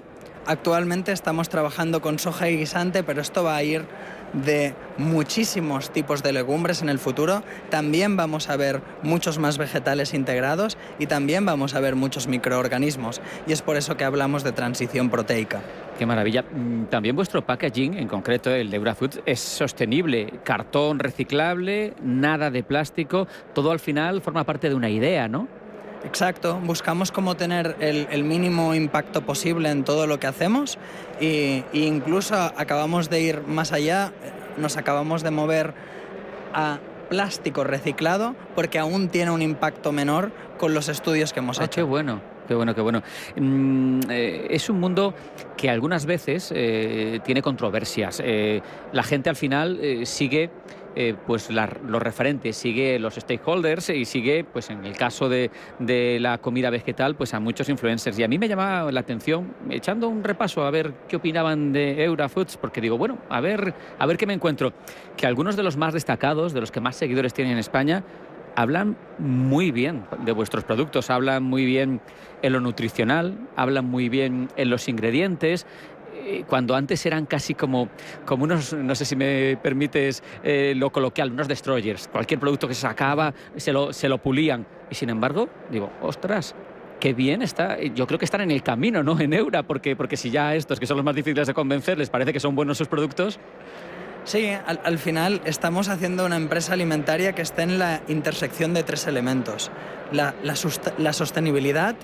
[0.47, 3.85] Actualmente estamos trabajando con soja y guisante, pero esto va a ir
[4.33, 7.43] de muchísimos tipos de legumbres en el futuro.
[7.69, 13.21] También vamos a ver muchos más vegetales integrados y también vamos a ver muchos microorganismos.
[13.47, 15.61] Y es por eso que hablamos de transición proteica.
[15.97, 16.43] Qué maravilla.
[16.43, 20.39] Mm, también vuestro packaging, en concreto el de Eurafoods, es sostenible.
[20.43, 23.27] Cartón reciclable, nada de plástico.
[23.53, 25.47] Todo al final forma parte de una idea, ¿no?
[26.03, 30.79] Exacto, buscamos cómo tener el, mínimo impacto posible en todo lo que hacemos
[31.19, 34.11] e, incluso acabamos de ir más allá,
[34.57, 35.73] nos acabamos de mover
[36.53, 41.65] a plástico reciclado porque aún tiene un impacto menor con los estudios que hemos ah,
[41.65, 41.75] hecho.
[41.75, 42.21] Qué bueno.
[42.47, 43.01] Qué bueno, qué bueno.
[43.37, 45.13] Mm, eh, es un mundo
[45.55, 48.21] que algunas veces eh, tiene controversias.
[48.25, 48.61] Eh,
[48.91, 50.49] la gente al final sigue
[50.95, 55.49] eh, pues los referentes, sigue los stakeholders y sigue, pues en el caso de,
[55.79, 58.19] de, la comida vegetal, pues a muchos influencers.
[58.19, 62.03] Y a mí me llamaba la atención, echando un repaso a ver qué opinaban de
[62.03, 64.73] Eura Foods, porque digo, bueno, a ver, a ver qué me encuentro.
[65.15, 68.03] Que algunos de los más destacados, de los que más seguidores tienen en España,
[68.55, 72.01] hablan muy bien de vuestros productos, hablan muy bien
[72.41, 75.65] en lo nutricional, hablan muy bien en los ingredientes,
[76.47, 77.89] cuando antes eran casi como,
[78.25, 82.07] como unos, no sé si me permites eh, lo coloquial, unos destroyers.
[82.07, 84.65] Cualquier producto que se sacaba se lo, se lo pulían.
[84.89, 86.55] Y sin embargo, digo, ostras,
[86.99, 87.81] qué bien está.
[87.81, 89.19] Yo creo que están en el camino, ¿no?
[89.19, 92.09] En Eura, porque, porque si ya estos, que son los más difíciles de convencer, les
[92.09, 93.39] parece que son buenos sus productos.
[94.23, 99.07] Sí, al, final estamos haciendo una empresa alimentaria que está en la intersección de tres
[99.07, 99.71] elementos.
[100.11, 101.95] La, la sostenibilidad,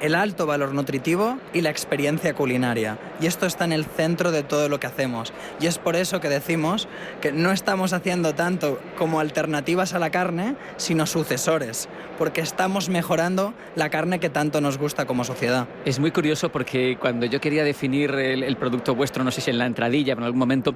[0.00, 2.98] el alto valor nutritivo y la experiencia culinaria.
[3.20, 5.32] Y esto está en el centro de todo lo que hacemos.
[5.60, 6.88] Y es por eso que decimos
[7.20, 13.54] que no estamos haciendo tanto como alternativas a la carne, sino sucesores, porque estamos mejorando
[13.74, 15.66] la carne que tanto nos gusta como sociedad.
[15.84, 19.58] Es muy curioso porque cuando yo quería definir el, producto vuestro, no sé si en
[19.58, 20.74] la entradilla, pero en algún momento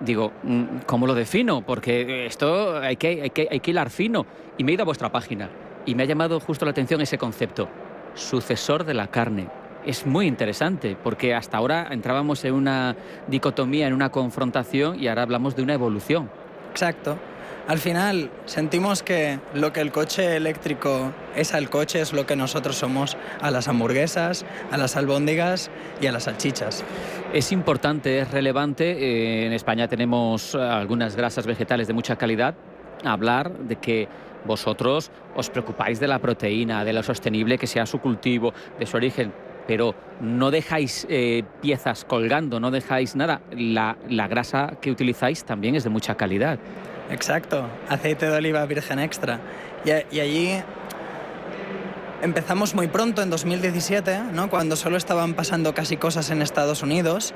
[0.00, 1.64] digo, mm, ¿cómo lo defino?
[1.64, 4.26] Porque esto hay que, hay que, hay que hilar fino.
[4.58, 5.50] Y me he ido a vuestra página
[5.86, 7.68] y me ha llamado justo la atención ese concepto
[8.14, 9.48] sucesor de la carne.
[9.84, 12.96] Es muy interesante porque hasta ahora entrábamos en una
[13.28, 16.30] dicotomía, en una confrontación y ahora hablamos de una evolución.
[16.70, 17.18] Exacto.
[17.66, 22.36] Al final sentimos que lo que el coche eléctrico es al coche es lo que
[22.36, 26.84] nosotros somos a las hamburguesas, a las albóndigas y a las salchichas.
[27.32, 28.92] Es importante, es relevante.
[28.92, 32.54] Eh, en España tenemos algunas grasas vegetales de mucha calidad.
[33.02, 34.08] Hablar de que
[34.44, 38.96] vosotros os preocupáis de la proteína, de lo sostenible que sea su cultivo, de su
[38.96, 39.32] origen,
[39.66, 43.40] pero no dejáis eh, piezas colgando, no dejáis nada.
[43.52, 43.96] La,
[44.28, 46.58] grasa que utilizáis también es de mucha calidad.
[47.10, 49.40] Exacto, aceite de oliva virgen extra.
[49.84, 50.62] Y, allí
[52.22, 54.48] empezamos muy pronto, en 2017, ¿no?
[54.48, 57.34] cuando solo estaban pasando casi cosas en Estados Unidos.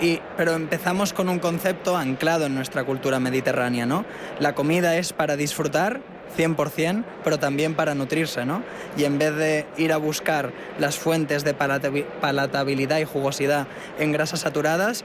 [0.00, 4.04] Y, pero empezamos con un concepto anclado en nuestra cultura mediterránea, ¿no?
[4.40, 6.00] La comida es para disfrutar
[6.36, 8.62] 100%, pero también para nutrirse, ¿no?
[8.96, 13.66] Y en vez de ir a buscar las fuentes de palatabilidad y jugosidad
[13.98, 15.04] en grasas saturadas,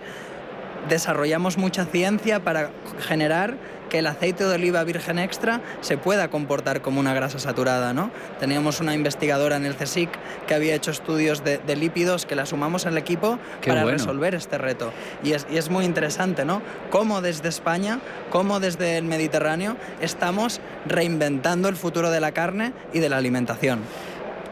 [0.87, 3.57] desarrollamos mucha ciencia para generar
[3.89, 7.93] que el aceite de oliva virgen extra se pueda comportar como una grasa saturada.
[7.93, 8.11] ¿no?
[8.39, 10.09] Teníamos una investigadora en el CSIC
[10.45, 14.91] que había hecho estudios de, lípidos que la sumamos al equipo para resolver este reto.
[15.23, 16.61] Y es, y es muy interesante, ¿no?
[16.89, 17.99] Cómo desde España,
[18.31, 23.81] cómo desde el Mediterráneo estamos reinventando el futuro de la carne y de la alimentación.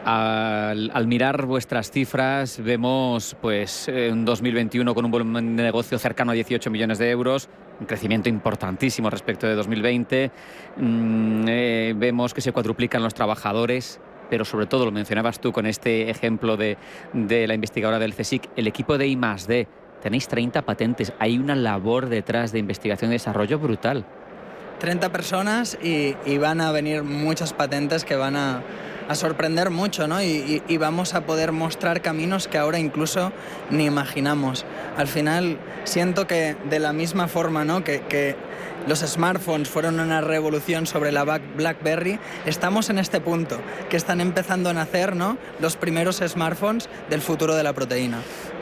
[0.08, 6.36] Al, mirar vuestras cifras, vemos pues un 2021 con un volumen de negocio cercano a
[6.36, 10.32] 18 millones de euros, un crecimiento importantísimo respecto de 2020.
[10.78, 15.66] Mm, eh, vemos que se cuadruplican los trabajadores, pero sobre todo lo mencionabas tú con
[15.66, 16.78] este ejemplo de,
[17.12, 19.68] la investigadora del CSIC, el equipo de I+D.
[20.04, 24.06] Tenéis 30 patentes, hay una labor detrás de investigación y desarrollo brutal.
[24.80, 28.62] 30 personas y van a venir muchas patentes que van a
[29.14, 30.22] sorprender mucho, ¿no?
[30.24, 33.32] Y, vamos a poder mostrar caminos que ahora incluso
[33.70, 34.66] ni imaginamos.
[34.98, 37.84] Al final siento que de la misma forma, ¿no?
[37.84, 38.36] Que, que
[38.88, 43.60] los smartphones fueron una revolución sobre la BlackBerry, estamos en este punto,
[43.90, 45.38] que están empezando a nacer, ¿no?
[45.60, 48.20] Los primeros smartphones del futuro de la proteína.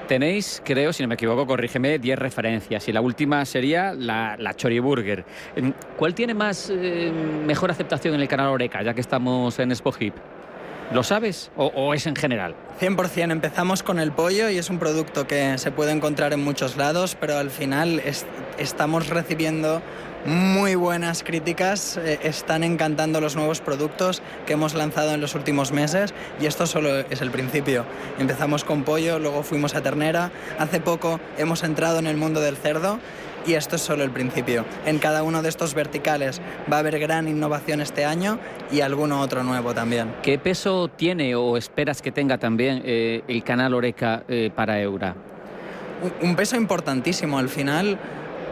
[0.07, 4.53] Tenéis, creo, si no me equivoco, corrígeme, 10 referencias y la última sería la, la
[4.53, 5.23] Chori Burger.
[5.97, 7.11] ¿Cuál tiene más eh,
[7.45, 10.13] mejor aceptación en el canal Oreca, ya que estamos en Hip?
[10.91, 12.53] ¿Lo sabes o, es en general?
[12.79, 13.31] 100%.
[13.31, 17.17] Empezamos con el pollo y es un producto que se puede encontrar en muchos lados,
[17.19, 18.01] pero al final
[18.57, 19.81] estamos recibiendo
[20.25, 25.71] muy buenas críticas, eh, están encantando los nuevos productos que hemos lanzado en los últimos
[25.71, 27.85] meses y esto solo es el principio.
[28.19, 32.55] Empezamos con pollo, luego fuimos a ternera, hace poco hemos entrado en el mundo del
[32.57, 32.99] cerdo
[33.45, 34.65] y esto es solo el principio.
[34.85, 38.39] En cada uno de estos verticales va a haber gran innovación este año
[38.71, 40.13] y alguno otro nuevo también.
[40.23, 45.15] ¿Qué peso tiene o esperas que tenga también eh, el canal Oreca eh, para Eura?
[46.21, 47.37] Un peso importantísimo.
[47.37, 47.97] Al final,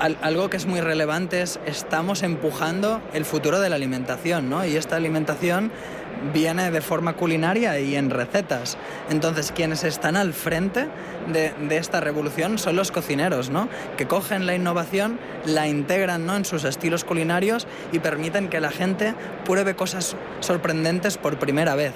[0.02, 4.66] algo que es muy relevante es estamos empujando el futuro de la alimentación, ¿no?
[4.66, 5.72] Y esta alimentación
[6.34, 8.78] viene de forma culinaria y en recetas.
[9.10, 10.88] Entonces, quienes están al frente
[11.32, 13.70] de, esta revolución son los cocineros, ¿no?
[13.98, 16.36] Que cogen la innovación, la integran ¿no?
[16.36, 19.14] en sus estilos culinarios y permiten que la gente
[19.46, 21.94] pruebe cosas sorprendentes por primera vez.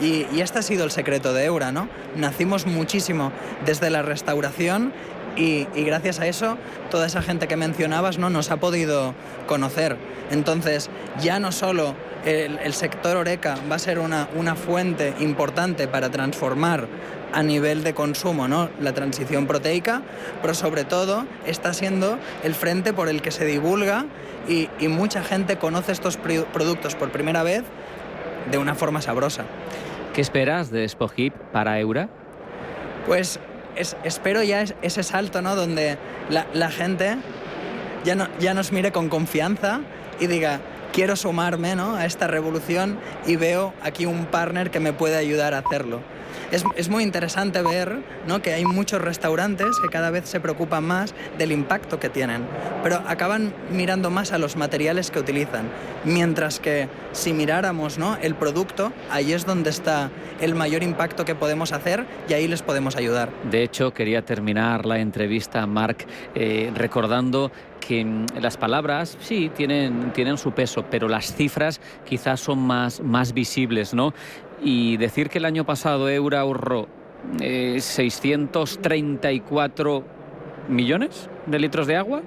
[0.00, 1.88] Y, y este ha sido el secreto de Eura, ¿no?
[2.16, 3.32] Nacimos muchísimo
[3.64, 4.92] desde la restauración
[5.38, 6.58] y, gracias a eso
[6.90, 8.28] toda esa gente que mencionabas ¿no?
[8.28, 9.14] nos ha podido
[9.46, 9.96] conocer.
[10.30, 16.10] Entonces ya no solo el, sector Oreca va a ser una, una fuente importante para
[16.10, 16.88] transformar
[17.32, 18.70] a nivel de consumo, ¿no?
[18.80, 20.02] La transición proteica,
[20.40, 24.06] pero sobre todo está siendo el frente por el que se divulga
[24.48, 27.62] y, mucha gente conoce estos productos por primera vez
[28.50, 29.44] de una forma sabrosa.
[30.14, 32.08] ¿Qué esperas de Spohip para Eura?
[33.06, 33.38] Pues
[33.76, 35.54] espero ya ese salto, ¿no?
[35.54, 35.98] Donde
[36.30, 37.16] la, gente
[38.04, 39.80] ya, no, ya nos mire con confianza
[40.20, 40.60] y diga,
[40.92, 41.96] quiero sumarme ¿no?
[41.96, 46.00] a esta revolución y veo aquí un partner que me puede ayudar a hacerlo
[46.50, 48.40] es, muy interesante ver ¿no?
[48.40, 52.42] que hay muchos restaurantes que cada vez se preocupan más del impacto que tienen,
[52.82, 55.68] pero acaban mirando más a los materiales que utilizan,
[56.04, 58.16] mientras que si miráramos ¿no?
[58.16, 62.62] el producto, ahí es donde está el mayor impacto que podemos hacer y ahí les
[62.62, 63.30] podemos ayudar.
[63.50, 70.12] De hecho, quería terminar la entrevista, Marc, eh, recordando que mm, las palabras sí tienen,
[70.12, 74.12] tienen su peso, pero las cifras quizás son más, más visibles, ¿no?
[74.62, 76.88] Y decir que el año pasado Eura ahorró
[77.38, 80.02] 634 eh,
[80.68, 82.22] millones de litros de agua,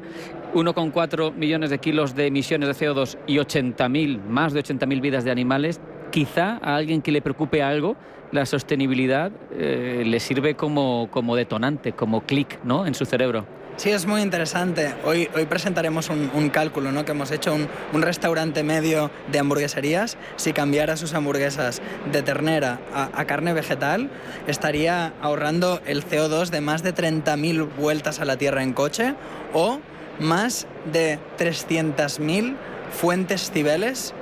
[0.54, 5.32] 1,4 millones de kilos de emisiones de CO2 y 80.000, más de 80.000 vidas de
[5.32, 5.80] animales,
[6.12, 7.96] quizá a alguien que le preocupe algo,
[8.32, 12.86] la sostenibilidad eh, le sirve como, como detonante, como clic ¿no?
[12.86, 13.46] en su cerebro.
[13.82, 14.94] Sí, es muy interesante.
[15.06, 17.04] Hoy, hoy presentaremos un, cálculo ¿no?
[17.04, 20.20] que hemos hecho, un, restaurante medio de hamburgueserías.
[20.36, 24.12] Si cambiara sus hamburguesas de ternera a, carne vegetal,
[24.46, 29.15] estaría ahorrando el CO2 de más de 30.000 vueltas a la Tierra en coche
[29.52, 29.80] o
[30.20, 32.58] más de 300.000
[32.91, 34.13] fuentes cibeles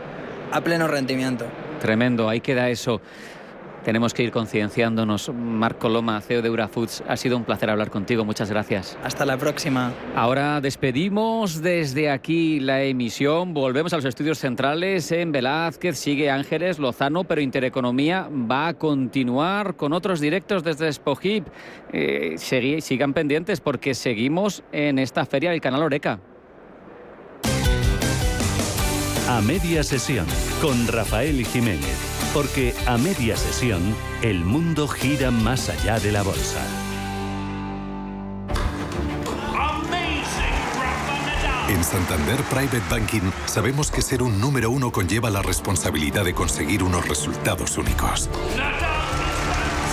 [0.54, 1.48] a pleno rendimiento.
[1.82, 3.02] Tremendo, ahí queda eso.
[3.83, 5.31] Tenemos que ir concienciándonos.
[5.33, 8.25] Marco Loma, CEO de Eurafoods, ha sido un placer hablar contigo.
[8.25, 8.97] Muchas gracias.
[9.03, 9.93] Hasta la próxima.
[10.15, 13.53] Ahora despedimos desde aquí la emisión.
[13.53, 15.97] Volvemos a los estudios centrales en Velázquez.
[15.97, 21.47] Sigue Ángeles Lozano, pero Intereconomía va a continuar con otros directos desde Spojip.
[21.91, 26.19] Eh, sigan pendientes porque seguimos en esta feria del canal Oreca.
[29.29, 30.25] A media sesión
[30.59, 32.18] con Rafael Jiménez.
[32.33, 36.63] Porque a media sesión, el mundo gira más allá de la bolsa.
[41.69, 46.83] En Santander Private Banking sabemos que ser un número uno conlleva la responsabilidad de conseguir
[46.83, 48.29] unos resultados únicos.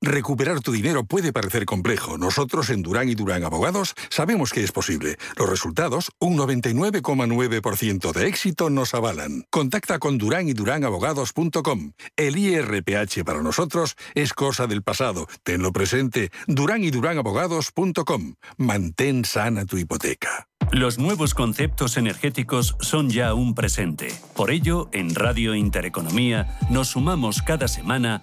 [0.00, 2.18] Recuperar tu dinero puede parecer complejo.
[2.18, 5.18] Nosotros en Durán y Durán Abogados sabemos que es posible.
[5.36, 9.44] Los resultados, un 99,9% de éxito, nos avalan.
[9.50, 11.92] Contacta con Durán y Durán Abogados.com.
[12.16, 15.26] El IRPH para nosotros es cosa del pasado.
[15.42, 16.30] Tenlo presente.
[16.46, 18.34] Durán y Durán Abogados.com.
[18.56, 20.46] Mantén sana tu hipoteca.
[20.70, 24.08] Los nuevos conceptos energéticos son ya un presente.
[24.36, 28.22] Por ello, en Radio Intereconomía nos sumamos cada semana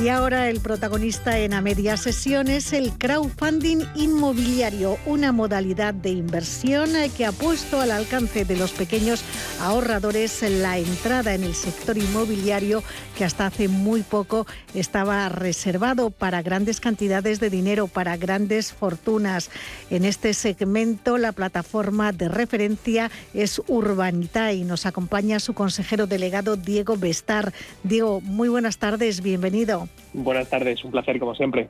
[0.00, 6.10] Y ahora el protagonista en a media sesión es el crowdfunding inmobiliario, una modalidad de
[6.10, 9.24] inversión que ha puesto al alcance de los pequeños
[9.60, 12.84] ahorradores la entrada en el sector inmobiliario
[13.16, 19.50] que hasta hace muy poco estaba reservado para grandes cantidades de dinero, para grandes fortunas.
[19.90, 26.54] En este segmento la plataforma de referencia es Urbanita y nos acompaña su consejero delegado
[26.54, 27.52] Diego Bestar.
[27.82, 29.87] Diego, muy buenas tardes, bienvenido.
[30.14, 31.68] Buenas tardes, un placer como siempre.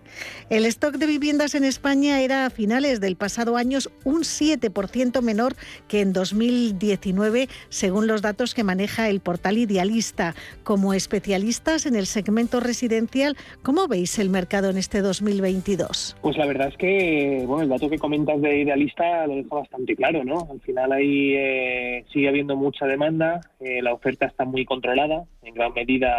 [0.49, 5.55] El stock de viviendas en España era a finales del pasado año un 7% menor
[5.89, 10.35] que en 2019, según los datos que maneja el portal Idealista.
[10.63, 16.17] Como especialistas en el segmento residencial, ¿cómo veis el mercado en este 2022?
[16.23, 19.97] Pues la verdad es que bueno, el dato que comentas de Idealista lo deja bastante
[19.97, 20.49] claro, ¿no?
[20.51, 25.55] Al final ahí eh, sigue habiendo mucha demanda, eh, la oferta está muy controlada, en
[25.55, 26.15] gran medida,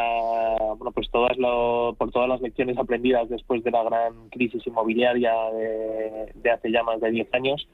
[0.78, 1.38] bueno, pues todas
[1.93, 5.33] por todas las lecciones aprendidas después de la gran crisis inmobiliaria
[6.35, 7.67] de, hace ya más de 10 años.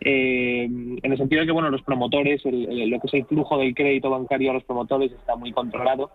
[0.00, 3.74] Eh, en el sentido de que bueno los promotores, lo que es el flujo del
[3.74, 6.10] crédito bancario a los promotores está muy controlado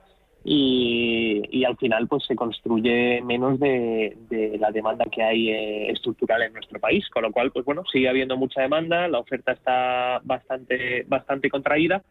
[0.46, 4.16] y, al final pues se construye menos de,
[4.60, 8.10] la demanda que hay eh, estructural en nuestro país, con lo cual pues bueno sigue
[8.10, 12.04] habiendo mucha demanda, la oferta está bastante bastante contraída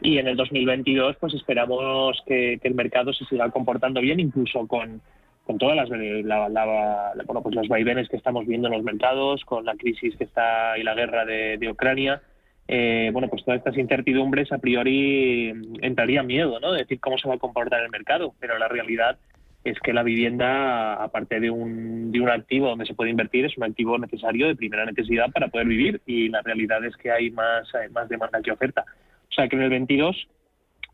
[0.00, 5.00] y en el 2022 pues esperamos que, el mercado se siga comportando bien incluso con
[5.44, 9.76] con todas las bueno, pues los vaivenes que estamos viendo en los mercados, con la
[9.76, 12.20] crisis que está y la guerra de, Ucrania,
[12.66, 16.72] eh, bueno, pues todas estas incertidumbres a priori entraría miedo, ¿no?
[16.72, 19.16] De decir cómo se va a comportar el mercado, pero la realidad
[19.64, 23.56] es que la vivienda, aparte de un, de un activo donde se puede invertir, es
[23.56, 27.30] un activo necesario de primera necesidad para poder vivir y la realidad es que hay
[27.30, 28.84] más, más demanda que oferta.
[29.30, 30.28] O sea que en el 22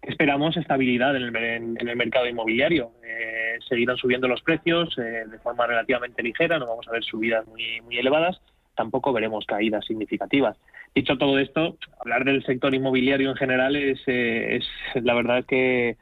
[0.07, 2.93] esperamos estabilidad en el, en, el mercado inmobiliario.
[3.05, 7.47] Eh, seguirán subiendo los precios eh, de forma relativamente ligera, no vamos a ver subidas
[7.47, 8.41] muy, elevadas,
[8.75, 10.57] tampoco veremos caídas significativas.
[10.95, 15.97] Dicho todo esto, hablar del sector inmobiliario en general es, eh, es la verdad que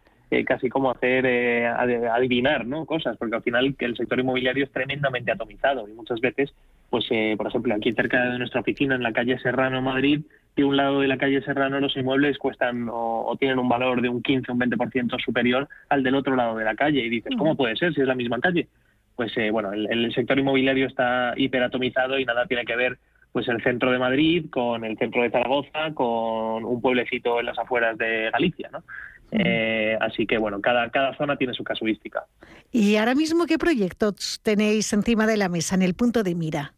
[0.46, 1.26] casi como hacer
[1.66, 2.86] adivinar ¿no?
[2.86, 6.54] cosas, porque al final el sector inmobiliario es tremendamente atomizado y muchas veces,
[6.88, 7.04] pues
[7.36, 10.22] por ejemplo, aquí cerca de nuestra oficina, en la calle Serrano, Madrid,
[10.56, 14.08] de un lado de la calle Serrano los inmuebles cuestan o, tienen un valor de
[14.08, 17.00] un 15 o un 20% superior al del otro lado de la calle.
[17.00, 18.68] Y dices, ¿cómo puede ser si es la misma calle?
[19.16, 22.98] Pues eh, bueno, el, sector inmobiliario está hiperatomizado y nada tiene que ver
[23.32, 27.58] pues el centro de Madrid con el centro de Zaragoza, con un pueblecito en las
[27.58, 28.84] afueras de Galicia, ¿no?
[29.30, 32.26] Eh, así que bueno, cada, cada zona tiene su casuística.
[32.70, 36.74] ¿Y ahora mismo qué proyectos tenéis encima de la mesa, en el punto de mira?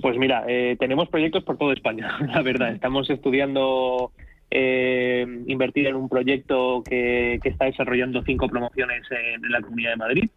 [0.00, 2.72] Pues mira, eh, tenemos proyectos por toda España, la verdad.
[2.72, 4.12] Estamos estudiando
[4.50, 10.30] eh, invertir en un proyecto que, está desarrollando cinco promociones en, la Comunidad de Madrid,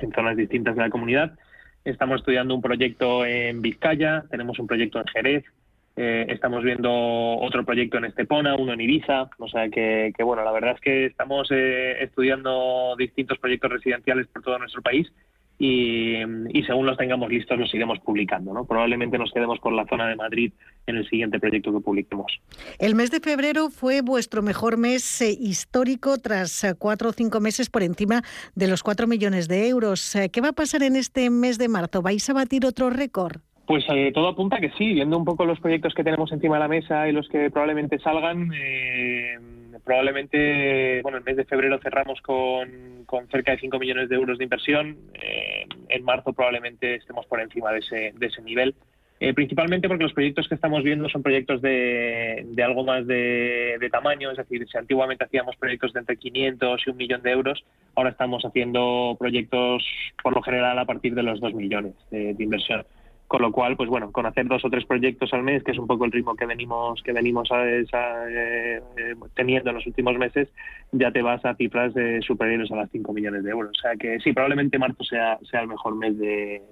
[0.00, 1.38] en zonas distintas de la comunidad.
[1.84, 5.44] Estamos estudiando un proyecto en Vizcaya, tenemos un proyecto en Jerez,
[5.96, 9.30] eh, estamos viendo otro proyecto en Estepona, uno en Ibiza.
[9.38, 14.42] O sea que, que bueno, la verdad es que estamos estudiando distintos proyectos residenciales por
[14.42, 15.10] todo nuestro país
[15.58, 16.20] y,
[16.66, 18.52] según los tengamos listos los iremos publicando.
[18.52, 18.64] ¿no?
[18.64, 20.52] Probablemente nos quedemos con la zona de Madrid
[20.86, 22.40] en el siguiente proyecto que publiquemos.
[22.78, 27.40] El mes de febrero fue vuestro mejor mes eh, histórico tras eh, cuatro o cinco
[27.40, 28.22] meses por encima
[28.54, 30.14] de los cuatro millones de euros.
[30.16, 32.02] Eh, ¿Qué va a pasar en este mes de marzo?
[32.02, 33.36] ¿Vais a batir otro récord?
[33.66, 36.68] Pues todo apunta que sí, viendo un poco los proyectos que tenemos encima de la
[36.68, 38.50] mesa y los que probablemente salgan,
[39.84, 44.38] probablemente, bueno, el mes de febrero cerramos con, con cerca de 5 millones de euros
[44.38, 44.96] de inversión.
[45.14, 48.74] Eh, en marzo probablemente estemos por encima de ese, de ese nivel.
[49.20, 53.76] Eh, principalmente porque los proyectos que estamos viendo son proyectos de, de algo más de,
[53.78, 57.30] de, tamaño, es decir, si antiguamente hacíamos proyectos de entre 500 y un millón de
[57.30, 57.64] euros,
[57.94, 59.84] ahora estamos haciendo proyectos
[60.22, 62.84] por lo general a partir de los 2 millones de inversión.
[63.34, 65.78] Con lo cual, pues bueno, con hacer dos o tres proyectos al mes, que es
[65.78, 68.80] un poco el ritmo que venimos que venimos a, eh, eh,
[69.34, 70.48] teniendo en los últimos meses,
[70.92, 73.72] ya te vas a cifras de superiores a las 5 millones de euros.
[73.76, 76.62] O sea que sí, probablemente marzo sea, sea el mejor mes de,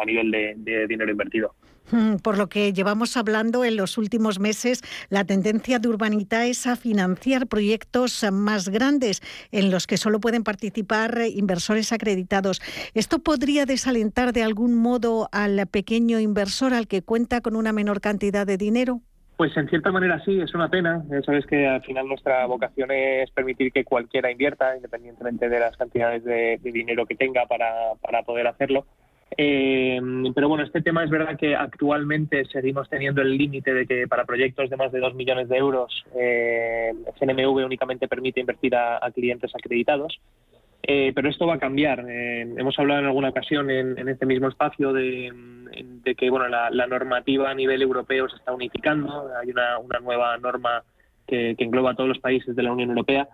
[0.00, 1.52] a nivel de dinero invertido.
[1.90, 6.66] Mm, por lo que llevamos hablando en los últimos meses, la tendencia de Urbanita es
[6.66, 9.22] a financiar proyectos más grandes
[9.52, 12.60] en los que solo pueden participar inversores acreditados.
[12.94, 18.00] ¿Esto podría desalentar de algún modo al pequeño inversor al que cuenta con una menor
[18.00, 19.00] cantidad de dinero?
[19.38, 21.04] Pues en cierta manera sí, es una pena.
[21.08, 25.76] Ya sabes que al final nuestra vocación es permitir que cualquiera invierta, independientemente de las
[25.76, 28.84] cantidades de, dinero que tenga para, para poder hacerlo.
[29.36, 30.00] Eh,
[30.34, 34.24] pero bueno, este tema es verdad que actualmente seguimos teniendo el límite de que para
[34.24, 39.54] proyectos de más de 2 millones de euros eh, CNMV únicamente permite invertir a, clientes
[39.54, 40.20] acreditados.
[40.82, 42.06] Eh, pero esto va a cambiar.
[42.08, 45.30] Eh, hemos hablado en alguna ocasión en, este mismo espacio de,
[46.16, 49.30] que bueno, la, normativa a nivel europeo se está unificando.
[49.40, 50.82] Hay una, nueva norma
[51.26, 53.28] que engloba a todos los países de la Unión Europea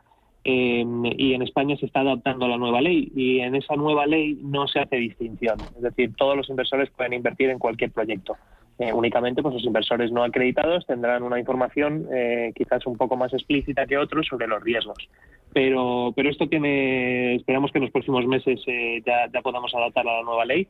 [0.45, 4.68] y en España se está adaptando la nueva ley y en esa nueva ley no
[4.68, 5.66] se hace distinción.
[5.76, 8.36] Es decir, todos los inversores pueden invertir en cualquier proyecto.
[8.78, 13.32] Eh, únicamente pues los inversores no acreditados tendrán una información eh, quizás un poco más
[13.32, 14.99] explícita que otros sobre los riesgos.
[15.53, 20.09] Pero, pero esto tiene, esperamos que en los próximos meses eh, ya, ya podamos adaptar
[20.09, 20.66] a la nueva ley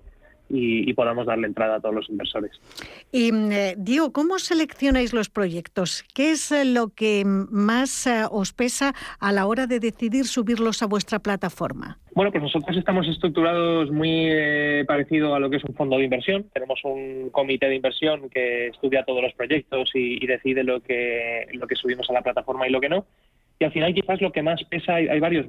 [0.48, 2.52] y, podamos darle entrada a todos los inversores.
[3.10, 3.30] Y
[3.76, 6.04] Diego, ¿cómo seleccionáis los proyectos?
[6.14, 11.18] ¿Qué es lo que más os pesa a la hora de decidir subirlos a vuestra
[11.18, 11.98] plataforma?
[12.14, 16.04] Bueno, pues nosotros estamos estructurados muy eh, parecido a lo que es un fondo de
[16.04, 16.44] inversión.
[16.52, 21.66] Tenemos un comité de inversión que estudia todos los proyectos y, decide lo que, lo
[21.66, 23.04] que subimos a la plataforma y lo que no.
[23.58, 25.46] Y al final quizás lo que más pesa, hay, varios,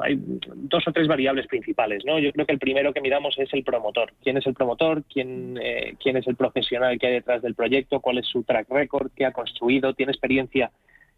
[0.00, 0.18] hay
[0.54, 2.04] dos o tres variables principales.
[2.04, 2.18] ¿no?
[2.18, 4.12] Yo creo que el primero que miramos es el promotor.
[4.22, 5.02] ¿Quién es el promotor?
[5.12, 8.00] ¿Quién, eh, quién es el profesional que hay detrás del proyecto?
[8.00, 9.10] ¿Cuál es su track record?
[9.16, 9.92] ¿Qué ha construido?
[9.94, 10.70] ¿Tiene experiencia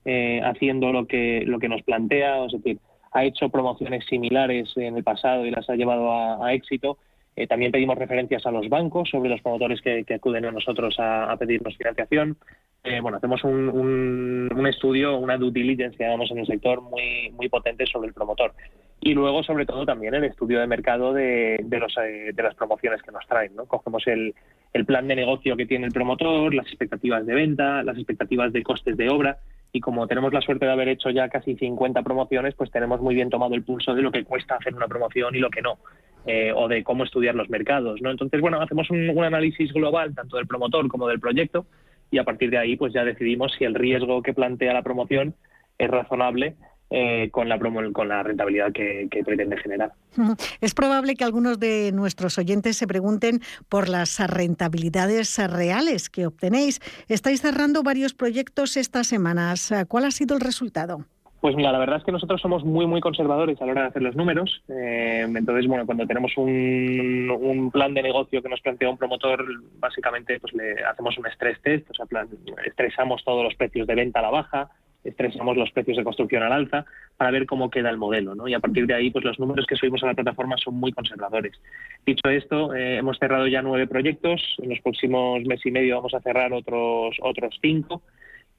[0.07, 2.47] eh, haciendo lo que, lo que nos plantea?
[2.47, 2.78] Es decir,
[3.12, 6.99] ha hecho promociones similares en el pasado y las ha llevado a, éxito.
[7.37, 11.37] Eh, también pedimos referencias a los bancos sobre los promotores que, acuden a nosotros a,
[11.39, 12.37] pedirnos financiación.
[12.83, 17.87] Eh, bueno, hacemos un, estudio, una due diligence, digamos, en el sector muy, muy potente
[17.87, 18.53] sobre el promotor.
[19.01, 23.01] Y luego, sobre todo, también el estudio de mercado de, los, eh, de las promociones
[23.03, 23.55] que nos traen.
[23.55, 23.64] ¿no?
[23.64, 24.35] Cogemos el,
[24.72, 28.62] el plan de negocio que tiene el promotor, las expectativas de venta, las expectativas de
[28.62, 29.39] costes de obra
[29.72, 33.14] y como tenemos la suerte de haber hecho ya casi 50 promociones, pues tenemos muy
[33.14, 35.78] bien tomado el pulso de lo que cuesta hacer una promoción y lo que no,
[36.27, 38.11] eh, o de cómo estudiar los mercados, ¿no?
[38.11, 41.66] Entonces, bueno, hacemos un, análisis global tanto del promotor como del proyecto
[42.11, 45.35] y a partir de ahí, pues ya decidimos si el riesgo que plantea la promoción
[45.79, 46.57] es razonable
[46.91, 49.93] eh, con, la con la rentabilidad que, pretende generar.
[50.61, 56.81] Es probable que algunos de nuestros oyentes se pregunten por las rentabilidades reales que obtenéis.
[57.09, 59.73] Estáis cerrando varios proyectos estas semanas.
[59.89, 61.07] ¿Cuál ha sido el resultado?
[61.41, 63.88] Pues mira, la verdad es que nosotros somos muy, muy conservadores a la hora de
[63.88, 64.62] hacer los números.
[64.68, 69.43] Eh, entonces, bueno, cuando tenemos un, un, plan de negocio que nos plantea un promotor,
[69.78, 72.28] básicamente pues le hacemos un stress test, o sea, plan,
[72.66, 74.70] estresamos todos los precios de venta a la baja,
[75.03, 76.84] estresamos los precios de construcción al alza
[77.16, 78.47] para ver cómo queda el modelo, ¿no?
[78.47, 80.93] Y a partir de ahí, pues los números que subimos a la plataforma son muy
[80.93, 81.59] conservadores.
[82.05, 84.43] Dicho esto, eh, hemos cerrado ya nueve proyectos.
[84.59, 88.03] En los próximos mes y medio vamos a cerrar otros otros cinco.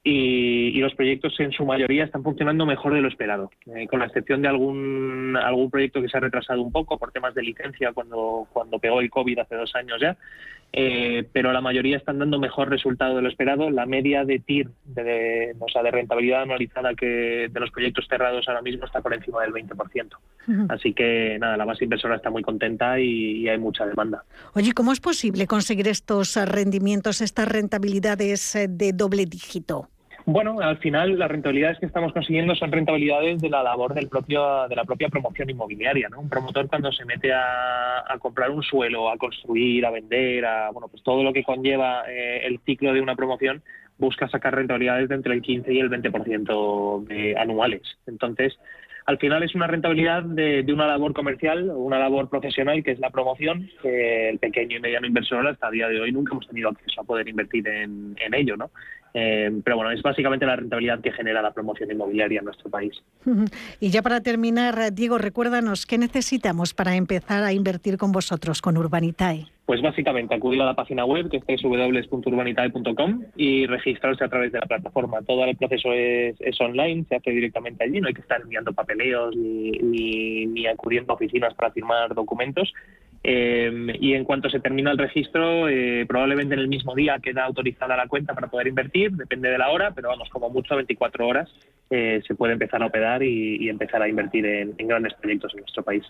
[0.04, 4.06] Y, los proyectos en su mayoría están funcionando mejor de lo esperado, eh, con la
[4.06, 7.92] excepción de algún algún proyecto que se ha retrasado un poco por temas de licencia
[7.92, 10.16] cuando cuando pegó el COVID hace dos años ya
[10.74, 13.70] eh, pero la mayoría están dando mejor resultado de lo esperado.
[13.70, 18.48] La media de TIR, de, o sea, de rentabilidad anualizada que de los proyectos cerrados
[18.48, 20.16] ahora mismo está por encima del 20%.
[20.70, 24.24] Así que nada, la base inversora está muy contenta y, hay mucha demanda.
[24.54, 29.88] Oye, ¿cómo es posible conseguir estos rendimientos, estas rentabilidades eh, de doble dígito?
[30.24, 34.68] Bueno, al final las rentabilidades que estamos consiguiendo son rentabilidades de la labor del propio,
[34.68, 36.08] de la propia promoción inmobiliaria.
[36.08, 36.20] ¿no?
[36.20, 40.88] Un promotor cuando se mete a, comprar un suelo, a construir, a vender, a bueno,
[40.88, 43.62] pues todo lo que conlleva eh, el ciclo de una promoción,
[43.98, 47.82] busca sacar rentabilidades de entre el 15 y el 20% de anuales.
[48.06, 48.56] Entonces,
[49.06, 53.10] al final es una rentabilidad de, una labor comercial, una labor profesional que es la
[53.10, 56.68] promoción, que el pequeño y mediano inversor hasta el día de hoy nunca hemos tenido
[56.68, 58.70] acceso a poder invertir en, en ello, ¿no?
[59.14, 62.92] Eh, pero bueno, es básicamente la rentabilidad que genera la promoción inmobiliaria en nuestro país.
[63.80, 68.76] Y ya para terminar, Diego, recuérdanos, ¿qué necesitamos para empezar a invertir con vosotros, con
[68.76, 69.46] Urbanitae?
[69.66, 74.58] Pues básicamente acudir a la página web que es www.urbanitae.com y registrarse a través de
[74.58, 75.22] la plataforma.
[75.22, 79.36] Todo el proceso es, online, se hace directamente allí, no hay que estar enviando papeleos
[79.36, 82.72] ni, ni acudiendo a oficinas para firmar documentos
[83.24, 87.44] Em, y en cuanto se termina el registro, eh, probablemente en el mismo día queda
[87.44, 91.28] autorizada la cuenta para poder invertir, depende de la hora, pero vamos, como mucho 24
[91.28, 91.48] horas
[91.94, 95.82] eh, se puede empezar a operar y, empezar a invertir en, grandes proyectos en nuestro
[95.82, 96.02] país.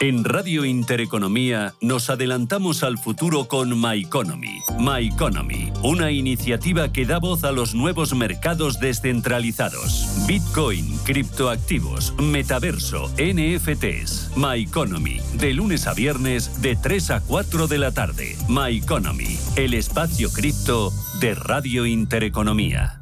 [0.00, 4.60] En Radio Intereconomía nos adelantamos al futuro con My Economy.
[4.78, 10.24] My Economy, una iniciativa que da voz a los nuevos mercados descentralizados.
[10.28, 14.36] Bitcoin, criptoactivos, metaverso, NFTs.
[14.36, 18.36] My Economy, de lunes a viernes de 3 a 4 de la tarde.
[18.48, 22.97] My Economy, el espacio cripto de Radio Intereconomía.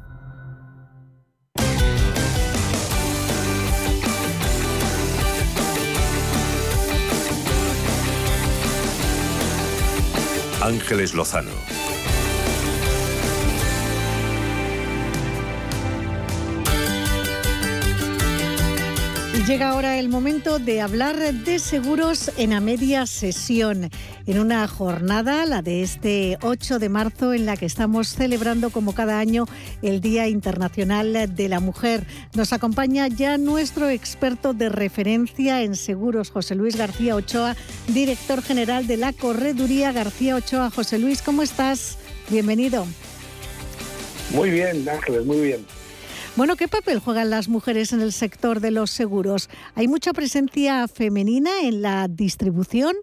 [10.67, 11.86] Ángeles Lozano.
[19.47, 23.89] Llega ahora el momento de hablar de seguros en a media sesión,
[24.25, 28.93] en una jornada, la de este 8 de marzo, en la que estamos celebrando como
[28.93, 29.45] cada año
[29.81, 32.05] el Día Internacional de la Mujer.
[32.33, 37.55] Nos acompaña ya nuestro experto de referencia en seguros, José Luis García Ochoa,
[37.87, 40.71] director general de la Correduría García Ochoa.
[40.71, 41.97] José Luis, ¿cómo estás?
[42.29, 42.85] Bienvenido.
[44.31, 45.65] Muy bien, Ángeles, muy bien.
[46.37, 49.49] Bueno, ¿qué papel juegan las mujeres en el sector de los seguros?
[49.73, 52.95] ¿Hay mucha presencia femenina en la distribución?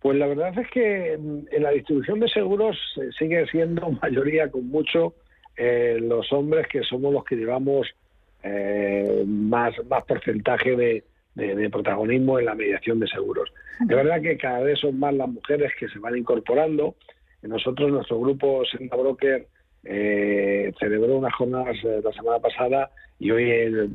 [0.00, 4.68] Pues la verdad es que en la distribución de seguros eh, sigue siendo mayoría con
[4.68, 5.12] mucho
[5.58, 7.86] eh, los hombres que somos los que llevamos
[8.42, 11.04] eh, más, más porcentaje de,
[11.70, 13.52] protagonismo en la mediación de seguros.
[13.78, 16.94] Es verdad que cada vez son más las mujeres que se van incorporando.
[17.42, 19.46] Nosotros, nuestro grupo Senda Broker,
[19.84, 23.88] eh, celebró unas jornadas eh, la semana pasada y hoy eh,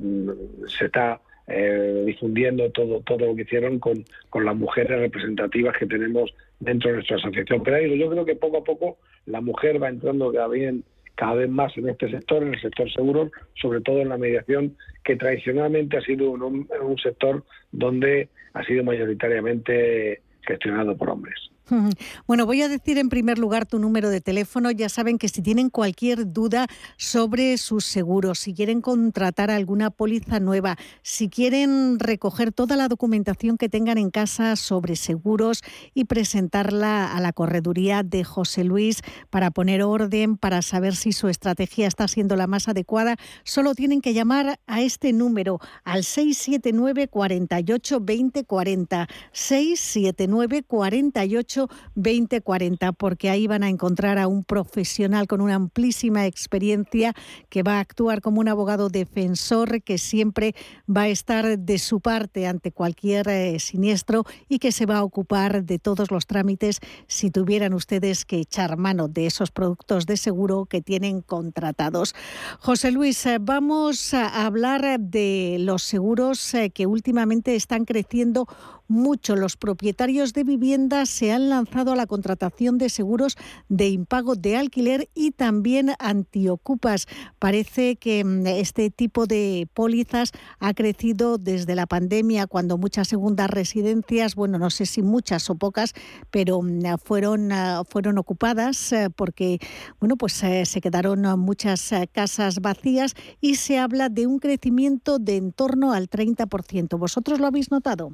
[0.68, 5.86] se está eh, difundiendo todo todo lo que hicieron con, con las mujeres representativas que
[5.86, 7.62] tenemos dentro de nuestra asociación.
[7.64, 10.76] Pero yo creo que poco a poco la mujer va entrando cada vez,
[11.14, 13.32] cada vez más en este sector, en el sector seguro,
[13.62, 20.22] sobre todo en la mediación, que tradicionalmente ha sido un sector donde ha sido mayoritariamente
[20.42, 21.52] gestionado por hombres.
[22.28, 24.72] Bueno, voy a decir en primer lugar tu número de teléfono.
[24.72, 30.40] Ya saben que si tienen cualquier duda sobre sus seguros, si quieren contratar alguna póliza
[30.40, 35.62] nueva, si quieren recoger toda la documentación que tengan en casa sobre seguros
[35.94, 41.28] y presentarla a la correduría de José Luis para poner orden, para saber si su
[41.28, 47.08] estrategia está siendo la más adecuada, solo tienen que llamar a este número al 679
[47.08, 51.55] 48 20 40 679 48
[51.96, 57.14] 2040, porque ahí van a encontrar a un profesional con una amplísima experiencia
[57.50, 60.56] que va a actuar como un abogado defensor que siempre
[60.90, 65.04] va a estar de su parte ante cualquier eh, siniestro y que se va a
[65.04, 70.18] ocupar de todos los trámites si tuvieran ustedes que echar mano de esos productos de
[70.18, 72.16] seguro que tienen contratados.
[72.60, 78.48] José Luis, eh, vamos a hablar de los seguros eh, que últimamente están creciendo
[78.88, 79.36] mucho.
[79.36, 83.38] Los propietarios de viviendas se han lanzado a la contratación de seguros
[83.70, 87.08] de impago de alquiler y también antiocupas.
[87.40, 93.50] Parece que mm, este tipo de pólizas ha crecido desde la pandemia, cuando muchas segundas
[93.50, 95.94] residencias, bueno, no sé si muchas o pocas,
[96.32, 99.60] pero mm, fueron, ah, fueron ocupadas eh, porque,
[100.00, 105.20] bueno, pues eh, se quedaron muchas eh, casas vacías y se habla de un crecimiento
[105.20, 106.98] de en torno al 30%.
[106.98, 108.14] ¿Vosotros lo habéis notado?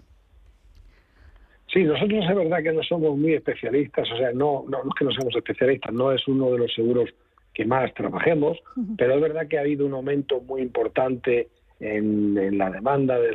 [1.73, 5.05] Sí, nosotros es verdad que no somos muy especialistas, o sea, no, no, es que
[5.05, 7.09] no seamos especialistas, no es uno de los seguros
[7.53, 8.57] que más trabajemos,
[8.97, 11.47] pero es verdad que ha habido un aumento muy importante
[11.79, 13.33] en, la demanda de,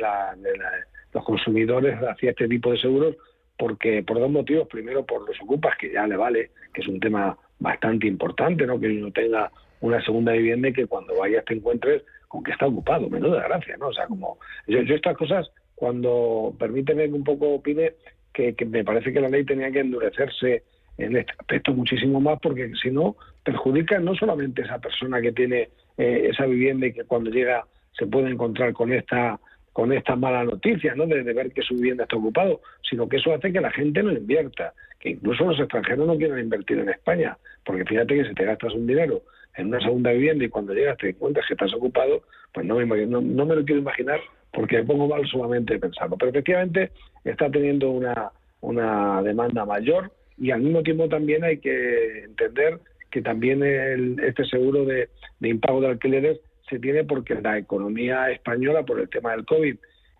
[1.13, 3.15] los consumidores hacia este tipo de seguros,
[3.57, 4.67] porque por dos motivos.
[4.67, 8.79] Primero, por los ocupas, que ya le vale, que es un tema bastante importante, ¿no?
[8.79, 12.67] que uno tenga una segunda vivienda y que cuando vayas te encuentres con que está
[12.67, 13.09] ocupado.
[13.09, 13.87] Menuda gracia, ¿no?
[13.87, 17.93] O sea, como yo, yo estas cosas, cuando permíteme que un poco opine,
[18.37, 20.63] que, me parece que la ley tenía que endurecerse
[20.97, 25.31] en este aspecto muchísimo más porque si no perjudica no solamente a esa persona que
[25.31, 27.65] tiene eh, esa vivienda y que cuando llega
[27.97, 29.39] se puede encontrar con esta
[29.73, 31.05] con esta mala noticia, ¿no?
[31.05, 34.11] De, ver que su vivienda está ocupado, sino que eso hace que la gente no
[34.11, 38.45] invierta, que incluso los extranjeros no quieran invertir en España, porque fíjate que si te
[38.45, 39.21] gastas un dinero
[39.57, 42.21] en una segunda vivienda y cuando llegas te encuentras que estás ocupado,
[42.53, 44.19] pues no me, no, me lo quiero imaginar
[44.53, 46.15] porque me pongo mal solamente pensarlo.
[46.17, 46.91] Pero efectivamente
[47.23, 48.31] está teniendo una,
[48.61, 52.79] una demanda mayor y al mismo tiempo también hay que entender
[53.11, 56.39] que también el, este seguro de, de impago de alquileres
[56.69, 59.75] se tiene porque la economía española, por el tema del COVID,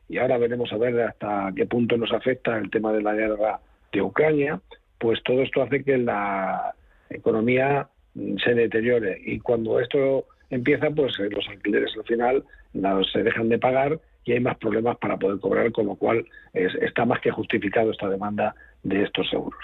[0.10, 3.60] y ahora veremos a ver hasta qué punto nos afecta el tema de la guerra
[3.92, 4.62] de Ucrania,
[4.98, 6.74] pues todo esto hace que la
[7.10, 7.90] economía
[8.44, 9.22] se deteriore.
[9.26, 12.44] Y cuando esto empieza, pues eh, los alquileres al final
[13.12, 17.06] se dejan de pagar y hay más problemas para poder cobrar, con lo cual está
[17.06, 18.54] más que justificado esta demanda
[18.84, 19.60] de estos seguros.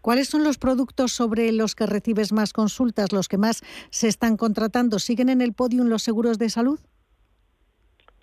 [0.00, 4.36] ¿Cuáles son los productos sobre los que recibes más consultas, los que más se están
[4.36, 4.98] contratando?
[4.98, 6.80] ¿Siguen en el podium los seguros de salud?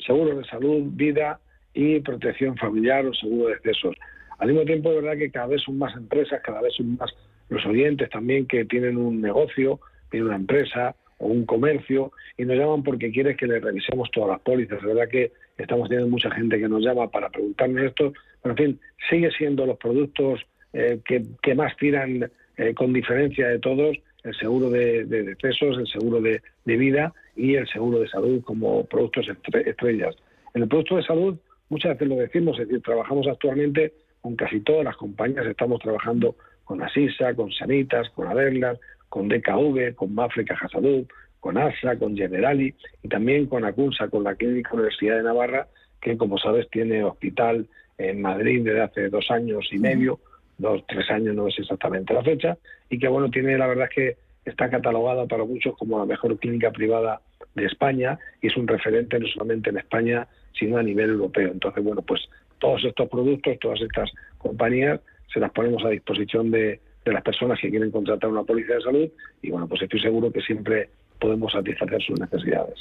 [0.06, 1.40] Seguros de salud, vida
[1.74, 3.96] y protección familiar o seguro de excesos.
[4.40, 7.12] Al mismo tiempo, es verdad que cada vez son más empresas, cada vez son más
[7.52, 12.58] los oyentes también que tienen un negocio, tienen una empresa o un comercio y nos
[12.58, 14.80] llaman porque quieren que les revisemos todas las pólizas.
[14.80, 18.58] Es verdad que estamos teniendo mucha gente que nos llama para preguntarme esto, pero en
[18.58, 18.80] fin,
[19.10, 20.40] sigue siendo los productos
[20.72, 26.22] eh, que, más tiran eh, con diferencia de todos el seguro de, decesos, el seguro
[26.22, 29.28] de, vida y el seguro de salud como productos
[29.66, 30.16] estrellas.
[30.54, 31.38] En el producto de salud
[31.68, 33.92] muchas veces lo decimos, es decir, trabajamos actualmente
[34.22, 36.36] con casi todas las compañías, estamos trabajando
[36.72, 41.06] con Asisa, con Sanitas, con Aderlas, con DKV, con Mafre Caja Salud,
[41.42, 45.68] con ASA, con Generali y también con Acunsa, con la Clínica Universidad de Navarra,
[46.00, 47.68] que como sabes tiene hospital
[47.98, 50.22] en Madrid desde hace dos años y medio,
[50.58, 52.58] dos, tres años, no sé exactamente la fecha,
[52.90, 54.18] y que bueno, tiene la verdad es que
[54.50, 57.20] está catalogada para muchos como la mejor clínica privada
[57.54, 60.26] de España y es un referente no solamente en España,
[60.58, 61.52] sino a nivel europeo.
[61.52, 62.22] Entonces, bueno, pues
[62.60, 65.02] todos estos productos, todas estas compañías,
[65.34, 68.82] se las ponemos a disposición de, de las personas que quieren contratar una póliza de
[68.82, 69.10] salud
[69.42, 72.80] y bueno, pues estoy seguro que siempre podemos satisfacer sus necesidades.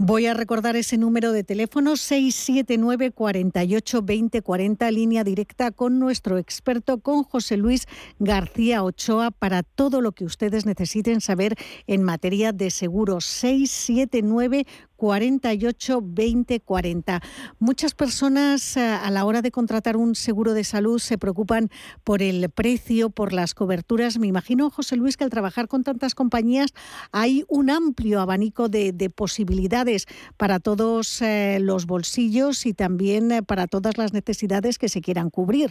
[0.00, 6.38] Voy a recordar ese número de teléfono 679 48 20 40, línea directa con nuestro
[6.38, 7.88] experto, con José Luis
[8.20, 11.56] García Ochoa, para todo lo que ustedes necesiten saber
[11.88, 13.24] en materia de seguros.
[13.24, 14.66] 679
[14.98, 17.20] 48 20 40.
[17.60, 21.68] Muchas personas eh, a la hora de contratar un seguro de salud se preocupan
[22.04, 24.18] por el precio, por las coberturas.
[24.18, 26.74] Me imagino, José Luis, que al trabajar con tantas compañías
[27.12, 33.68] hay un amplio abanico de, posibilidades para todos eh, los bolsillos y también eh, para
[33.68, 35.70] todas las necesidades que se quieran cubrir.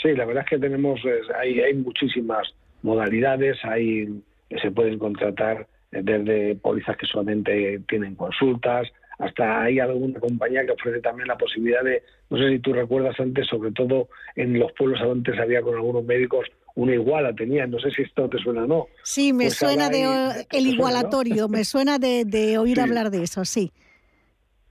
[0.00, 1.00] Sí, la verdad es que tenemos,
[1.40, 4.22] hay, muchísimas modalidades, hay,
[4.62, 5.66] se pueden contratar
[6.02, 8.88] desde pólizas que solamente tienen consultas,
[9.18, 13.18] hasta hay alguna compañía que ofrece también la posibilidad de, no sé si tú recuerdas
[13.20, 17.78] antes, sobre todo en los pueblos antes había con algunos médicos una iguala, tenían, no
[17.78, 18.86] sé si esto te suena o no.
[19.04, 23.70] Sí, me pues suena de el igualatorio, me suena de, oír hablar de eso, sí.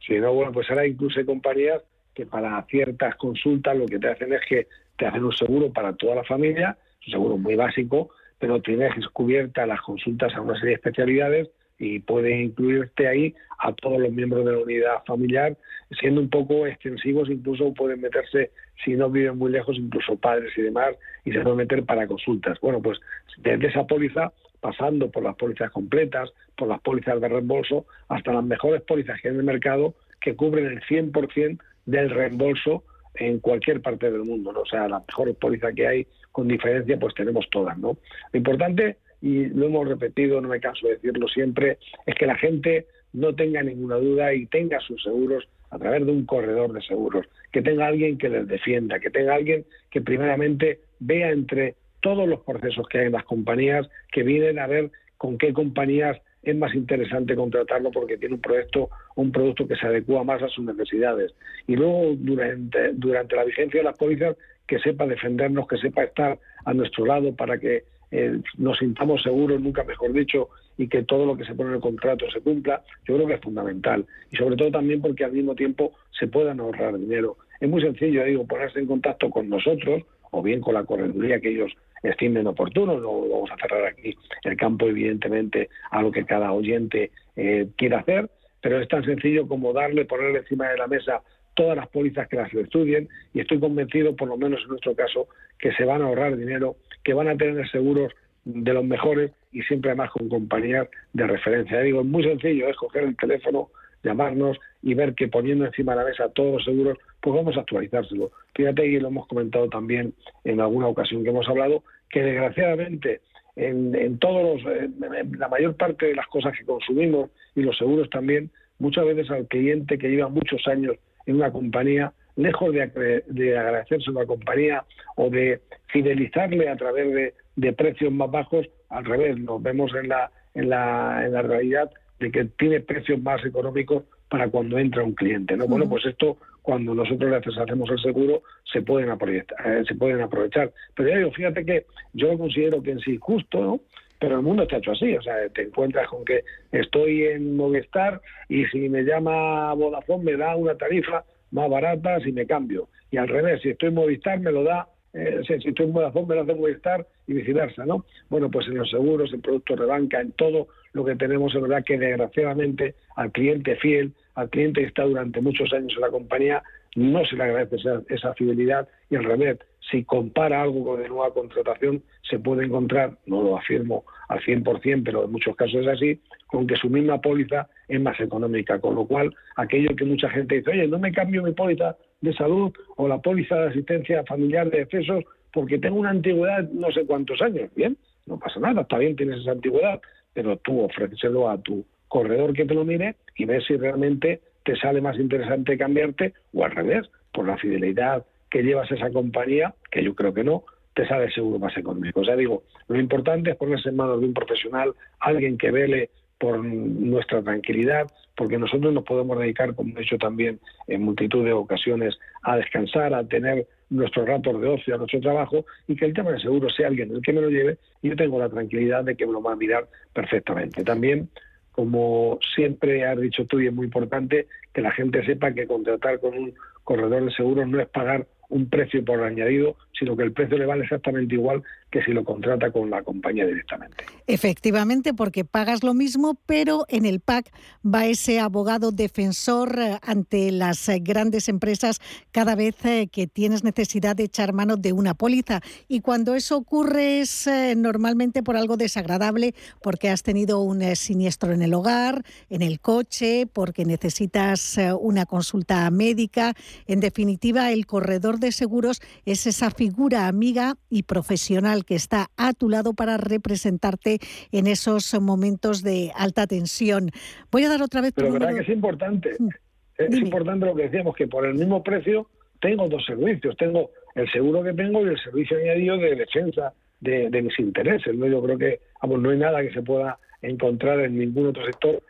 [0.05, 1.81] Sí, no, bueno, pues ahora incluso hay compañías
[2.13, 4.67] que para ciertas consultas lo que te hacen es que
[4.97, 8.09] te hacen un seguro para toda la familia, un seguro muy básico,
[8.43, 13.71] pero tienes cubierta las consultas a una serie de especialidades y puede incluirte ahí a
[13.71, 15.55] todos los miembros de la unidad familiar,
[15.97, 18.51] siendo un poco extensivos, incluso pueden meterse,
[18.83, 20.89] si no viven muy lejos, incluso padres y demás,
[21.23, 22.59] y se pueden meter para consultas.
[22.59, 22.99] Bueno, pues
[23.37, 28.43] desde esa póliza, pasando por las pólizas completas, por las pólizas de reembolso, hasta las
[28.43, 32.83] mejores pólizas que hay en el mercado, que cubren el 100% del reembolso
[33.15, 34.61] en cualquier parte del mundo, ¿no?
[34.61, 37.97] O sea, la mejor póliza que hay con diferencia, pues tenemos todas, ¿no?
[38.33, 42.35] Lo importante, y lo hemos repetido, no me canso de decirlo siempre, es que la
[42.35, 46.81] gente no tenga ninguna duda y tenga sus seguros a través de un corredor de
[46.81, 52.27] seguros, que tenga alguien que les defienda, que tenga alguien que primeramente vea entre todos
[52.27, 56.55] los procesos que hay en las compañías, que vienen a ver con qué compañías es
[56.55, 60.65] más interesante contratarlo porque tiene un proyecto, un producto que se adecua más a sus
[60.65, 61.33] necesidades.
[61.67, 64.35] Y luego, durante, durante la vigencia de las pólizas,
[64.67, 69.61] que sepa defendernos, que sepa estar a nuestro lado para que eh, nos sintamos seguros,
[69.61, 72.83] nunca mejor dicho, y que todo lo que se pone en el contrato se cumpla,
[73.07, 74.05] yo creo que es fundamental.
[74.31, 77.37] Y sobre todo también porque al mismo tiempo se puedan ahorrar dinero.
[77.59, 81.49] Es muy sencillo, digo, ponerse en contacto con nosotros o bien con la correduría que
[81.49, 81.71] ellos
[82.03, 82.99] estimen oportuno.
[82.99, 87.99] No vamos a cerrar aquí el campo, evidentemente, a lo que cada oyente eh, quiera
[87.99, 88.29] hacer,
[88.61, 91.21] pero es tan sencillo como darle, ponerle encima de la mesa
[91.55, 95.27] todas las pólizas que las estudien y estoy convencido, por lo menos en nuestro caso,
[95.59, 98.11] que se van a ahorrar dinero, que van a tener seguros
[98.45, 101.79] de los mejores y siempre además con compañías de referencia.
[101.81, 103.69] digo, es muy sencillo, es coger el teléfono,
[104.03, 107.61] llamarnos y ver que poniendo encima de la mesa todos los seguros, pues vamos a
[107.61, 108.31] actualizárselo.
[108.53, 111.83] Fíjate, y lo hemos comentado también en alguna ocasión que hemos hablado,
[112.13, 113.21] que desgraciadamente
[113.55, 117.75] en, en todos los, en la mayor parte de las cosas que consumimos y los
[117.75, 120.95] seguros también, muchas veces al cliente que lleva muchos años
[121.25, 124.85] en una compañía, lejos de, de agradecerse a la compañía
[125.15, 130.31] o de fidelizarle a través de, precios más bajos, al revés, nos vemos en la,
[130.53, 131.89] en la, en la realidad
[132.19, 135.57] de que tiene precios más económicos para cuando entra un cliente.
[135.57, 135.67] ¿no?
[135.67, 140.21] Bueno, pues esto, cuando nosotros le hacemos el seguro, se pueden, aprovechar, eh, se pueden
[140.21, 140.71] aprovechar.
[140.95, 143.79] Pero ya digo, fíjate que yo lo considero que en sí justo, ¿no?
[144.23, 148.21] pero el mundo está hecho así, o sea, te encuentras con que estoy en Movistar
[148.47, 152.87] y si me llama Vodafone me da una tarifa más barata si me cambio.
[153.11, 156.27] Y al revés, si estoy en Movistar me lo da, eh, si estoy en Vodafone
[156.27, 158.05] me lo hace Movistar y viceversa, ¿no?
[158.29, 161.61] Bueno, pues en los seguros, en productos de banca, en todo lo que tenemos, es
[161.61, 166.09] verdad que desgraciadamente al cliente fiel, al cliente que está durante muchos años en la
[166.09, 166.63] compañía,
[166.95, 167.77] no se le agradece
[168.09, 169.59] esa, fidelidad y al revés,
[169.89, 175.03] si compara algo con de nueva contratación, se puede encontrar, no lo afirmo al 100%,
[175.03, 178.95] pero en muchos casos es así, con que su misma póliza es más económica, con
[178.95, 182.71] lo cual aquello que mucha gente dice, oye, no me cambio mi póliza de salud
[182.95, 187.41] o la póliza de asistencia familiar de excesos porque tengo una antigüedad no sé cuántos
[187.41, 190.01] años, bien, no pasa nada, está bien, tienes esa antigüedad,
[190.33, 194.75] pero tú ofréceselo a tu corredor que te lo mire y ves si realmente te
[194.77, 200.03] sale más interesante cambiarte o al revés, por la fidelidad que llevas esa compañía, que
[200.03, 202.19] yo creo que no, te sale seguro más económico.
[202.19, 206.11] O sea, digo, lo importante es ponerse en manos de un profesional, alguien que vele
[206.37, 208.05] por nuestra tranquilidad,
[208.37, 213.15] porque nosotros nos podemos dedicar, como he dicho también en multitud de ocasiones, a descansar,
[213.15, 216.69] a tener nuestros ratos de ocio, a nuestro trabajo, y que el tema de seguro
[216.69, 219.33] sea alguien el que me lo lleve, y yo tengo la tranquilidad de que me
[219.33, 220.83] lo va a mirar perfectamente.
[220.83, 221.27] También,
[221.71, 226.19] como siempre has dicho tú, y es muy importante, que la gente sepa que contratar
[226.19, 230.31] con un corredor de seguros no es pagar un precio por añadido, sino que el
[230.31, 231.63] precio le vale exactamente igual
[231.93, 234.03] que si lo contrata con la compañía directamente.
[234.25, 237.53] Efectivamente, porque pagas lo mismo, pero en el PAC
[237.85, 243.63] va ese abogado defensor eh, ante las eh, grandes empresas cada vez eh, que tienes
[243.63, 245.61] necesidad de echar mano de una póliza.
[245.87, 251.61] Y cuando eso ocurre es normalmente por algo desagradable, porque has tenido un siniestro en
[251.61, 256.55] el hogar, en el coche, porque necesitas una consulta médica.
[256.87, 262.53] En definitiva, el corredor de seguros es esa figura amiga y profesional que está a
[262.53, 264.19] tu lado para representarte
[264.51, 267.09] en esos momentos de alta tensión.
[267.51, 268.13] Voy a dar otra vez.
[268.15, 269.31] Pero verdad que es importante.
[269.39, 269.49] Mm.
[269.97, 272.27] Es importante lo que decíamos, que por el mismo precio
[272.59, 273.55] tengo dos servicios.
[273.57, 278.15] Tengo el seguro que tengo y el servicio añadido de defensa de, mis intereses.
[278.15, 278.27] ¿no?
[278.27, 282.01] Yo creo que vamos, no hay nada que se pueda encontrar en ningún otro sector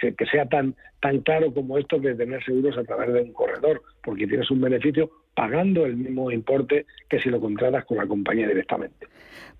[0.00, 3.32] que, que, sea tan, tan claro como esto de tener seguros a través de un
[3.32, 8.06] corredor, porque tienes un beneficio pagando el mismo importe que si lo contratas con la
[8.06, 9.06] compañía directamente.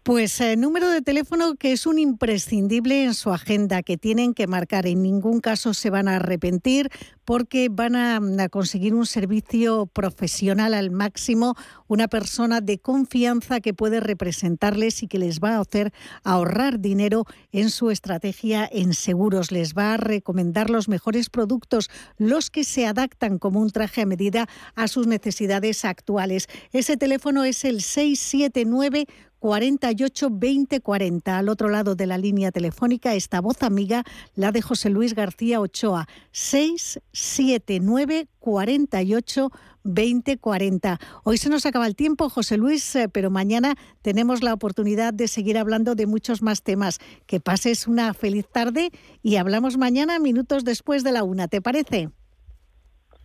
[0.02, 4.48] Pues eh, número de teléfono que es un imprescindible en su agenda, que tienen que
[4.48, 4.88] marcar.
[4.88, 6.90] En ningún caso se van a arrepentir
[7.24, 11.54] porque van a, a, conseguir un servicio profesional al máximo,
[11.86, 15.92] una persona de confianza que puede representarles y que les va a hacer
[16.24, 19.52] ahorrar dinero en su estrategia en seguros.
[19.52, 24.06] Les va a recomendar los mejores productos, los que se adaptan como un traje a
[24.06, 26.48] medida a sus necesidades actuales.
[26.72, 29.06] Ese teléfono es el 679
[29.42, 31.36] 48 20 40.
[31.36, 34.04] Al otro lado de la línea telefónica, esta voz amiga,
[34.36, 39.50] la de José Luis García Ochoa, 679 48
[39.82, 41.00] 20 40.
[41.24, 45.26] Hoy se nos acaba el tiempo, José Luis, eh, pero mañana tenemos la oportunidad de
[45.26, 47.00] seguir hablando de muchos más temas.
[47.26, 48.90] Que pases una feliz tarde
[49.24, 51.48] y hablamos mañana minutos después de la una.
[51.48, 52.10] ¿Te parece?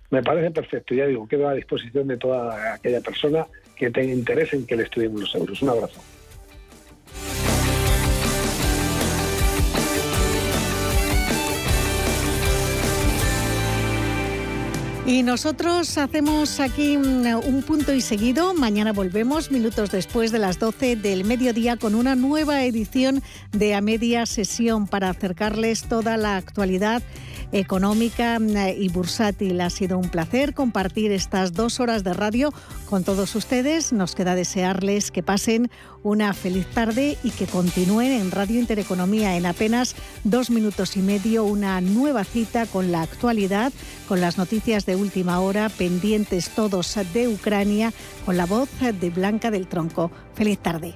[0.09, 3.45] Me parece perfecto, ya digo, quedo a disposición de toda aquella persona
[3.77, 5.61] que tenga interés en que le estudiemos los euros.
[5.61, 6.01] Un abrazo.
[15.07, 18.53] Y nosotros hacemos aquí un punto y seguido.
[18.53, 23.23] Mañana volvemos minutos después de las 12 del mediodía con una nueva edición
[23.53, 27.01] de A Media Sesión para acercarles toda la actualidad
[27.51, 29.61] económica eh, y bursátil.
[29.61, 32.53] Ha sido un placer compartir estas dos horas de radio
[32.89, 33.93] con todos ustedes.
[33.93, 35.69] Nos queda desearles que pasen
[36.03, 41.43] una feliz tarde y que continúen en Radio Intereconomía en apenas dos minutos y medio
[41.43, 43.73] una nueva cita con la actualidad,
[44.07, 47.93] con las noticias de última hora, pendientes todos de Ucrania,
[48.25, 50.11] con la voz de Blanca del Tronco.
[50.33, 50.95] Feliz tarde.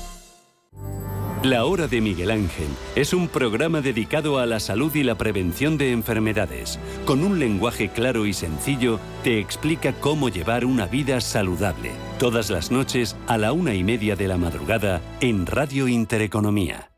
[1.43, 5.75] La Hora de Miguel Ángel es un programa dedicado a la salud y la prevención
[5.75, 6.77] de enfermedades.
[7.03, 11.93] Con un lenguaje claro y sencillo, te explica cómo llevar una vida saludable.
[12.19, 16.91] Todas las noches a la una y media de la madrugada en Radio Intereconomía.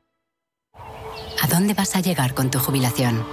[1.41, 3.23] ¿A dónde vas a llegar con tu jubilación?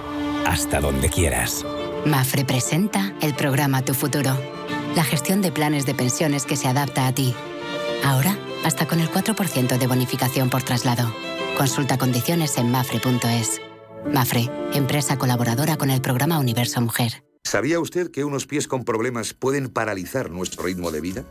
[0.47, 1.67] Hasta donde quieras.
[2.07, 4.39] Mafre presenta el programa Tu Futuro.
[4.95, 7.35] La gestión de planes de pensiones que se adapta a ti.
[8.05, 11.13] Ahora hasta con el 4% de bonificación por traslado.
[11.57, 13.61] Consulta condiciones en mafre.es.
[14.13, 17.25] Mafre, empresa colaboradora con el programa Universo Mujer.
[17.45, 21.25] ¿Sabía usted que unos pies con problemas pueden paralizar nuestro ritmo de vida?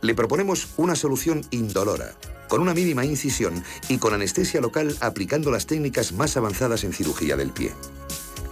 [0.00, 2.14] Le proponemos una solución indolora,
[2.48, 7.36] con una mínima incisión y con anestesia local aplicando las técnicas más avanzadas en cirugía
[7.36, 7.72] del pie.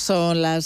[0.00, 0.64] Son las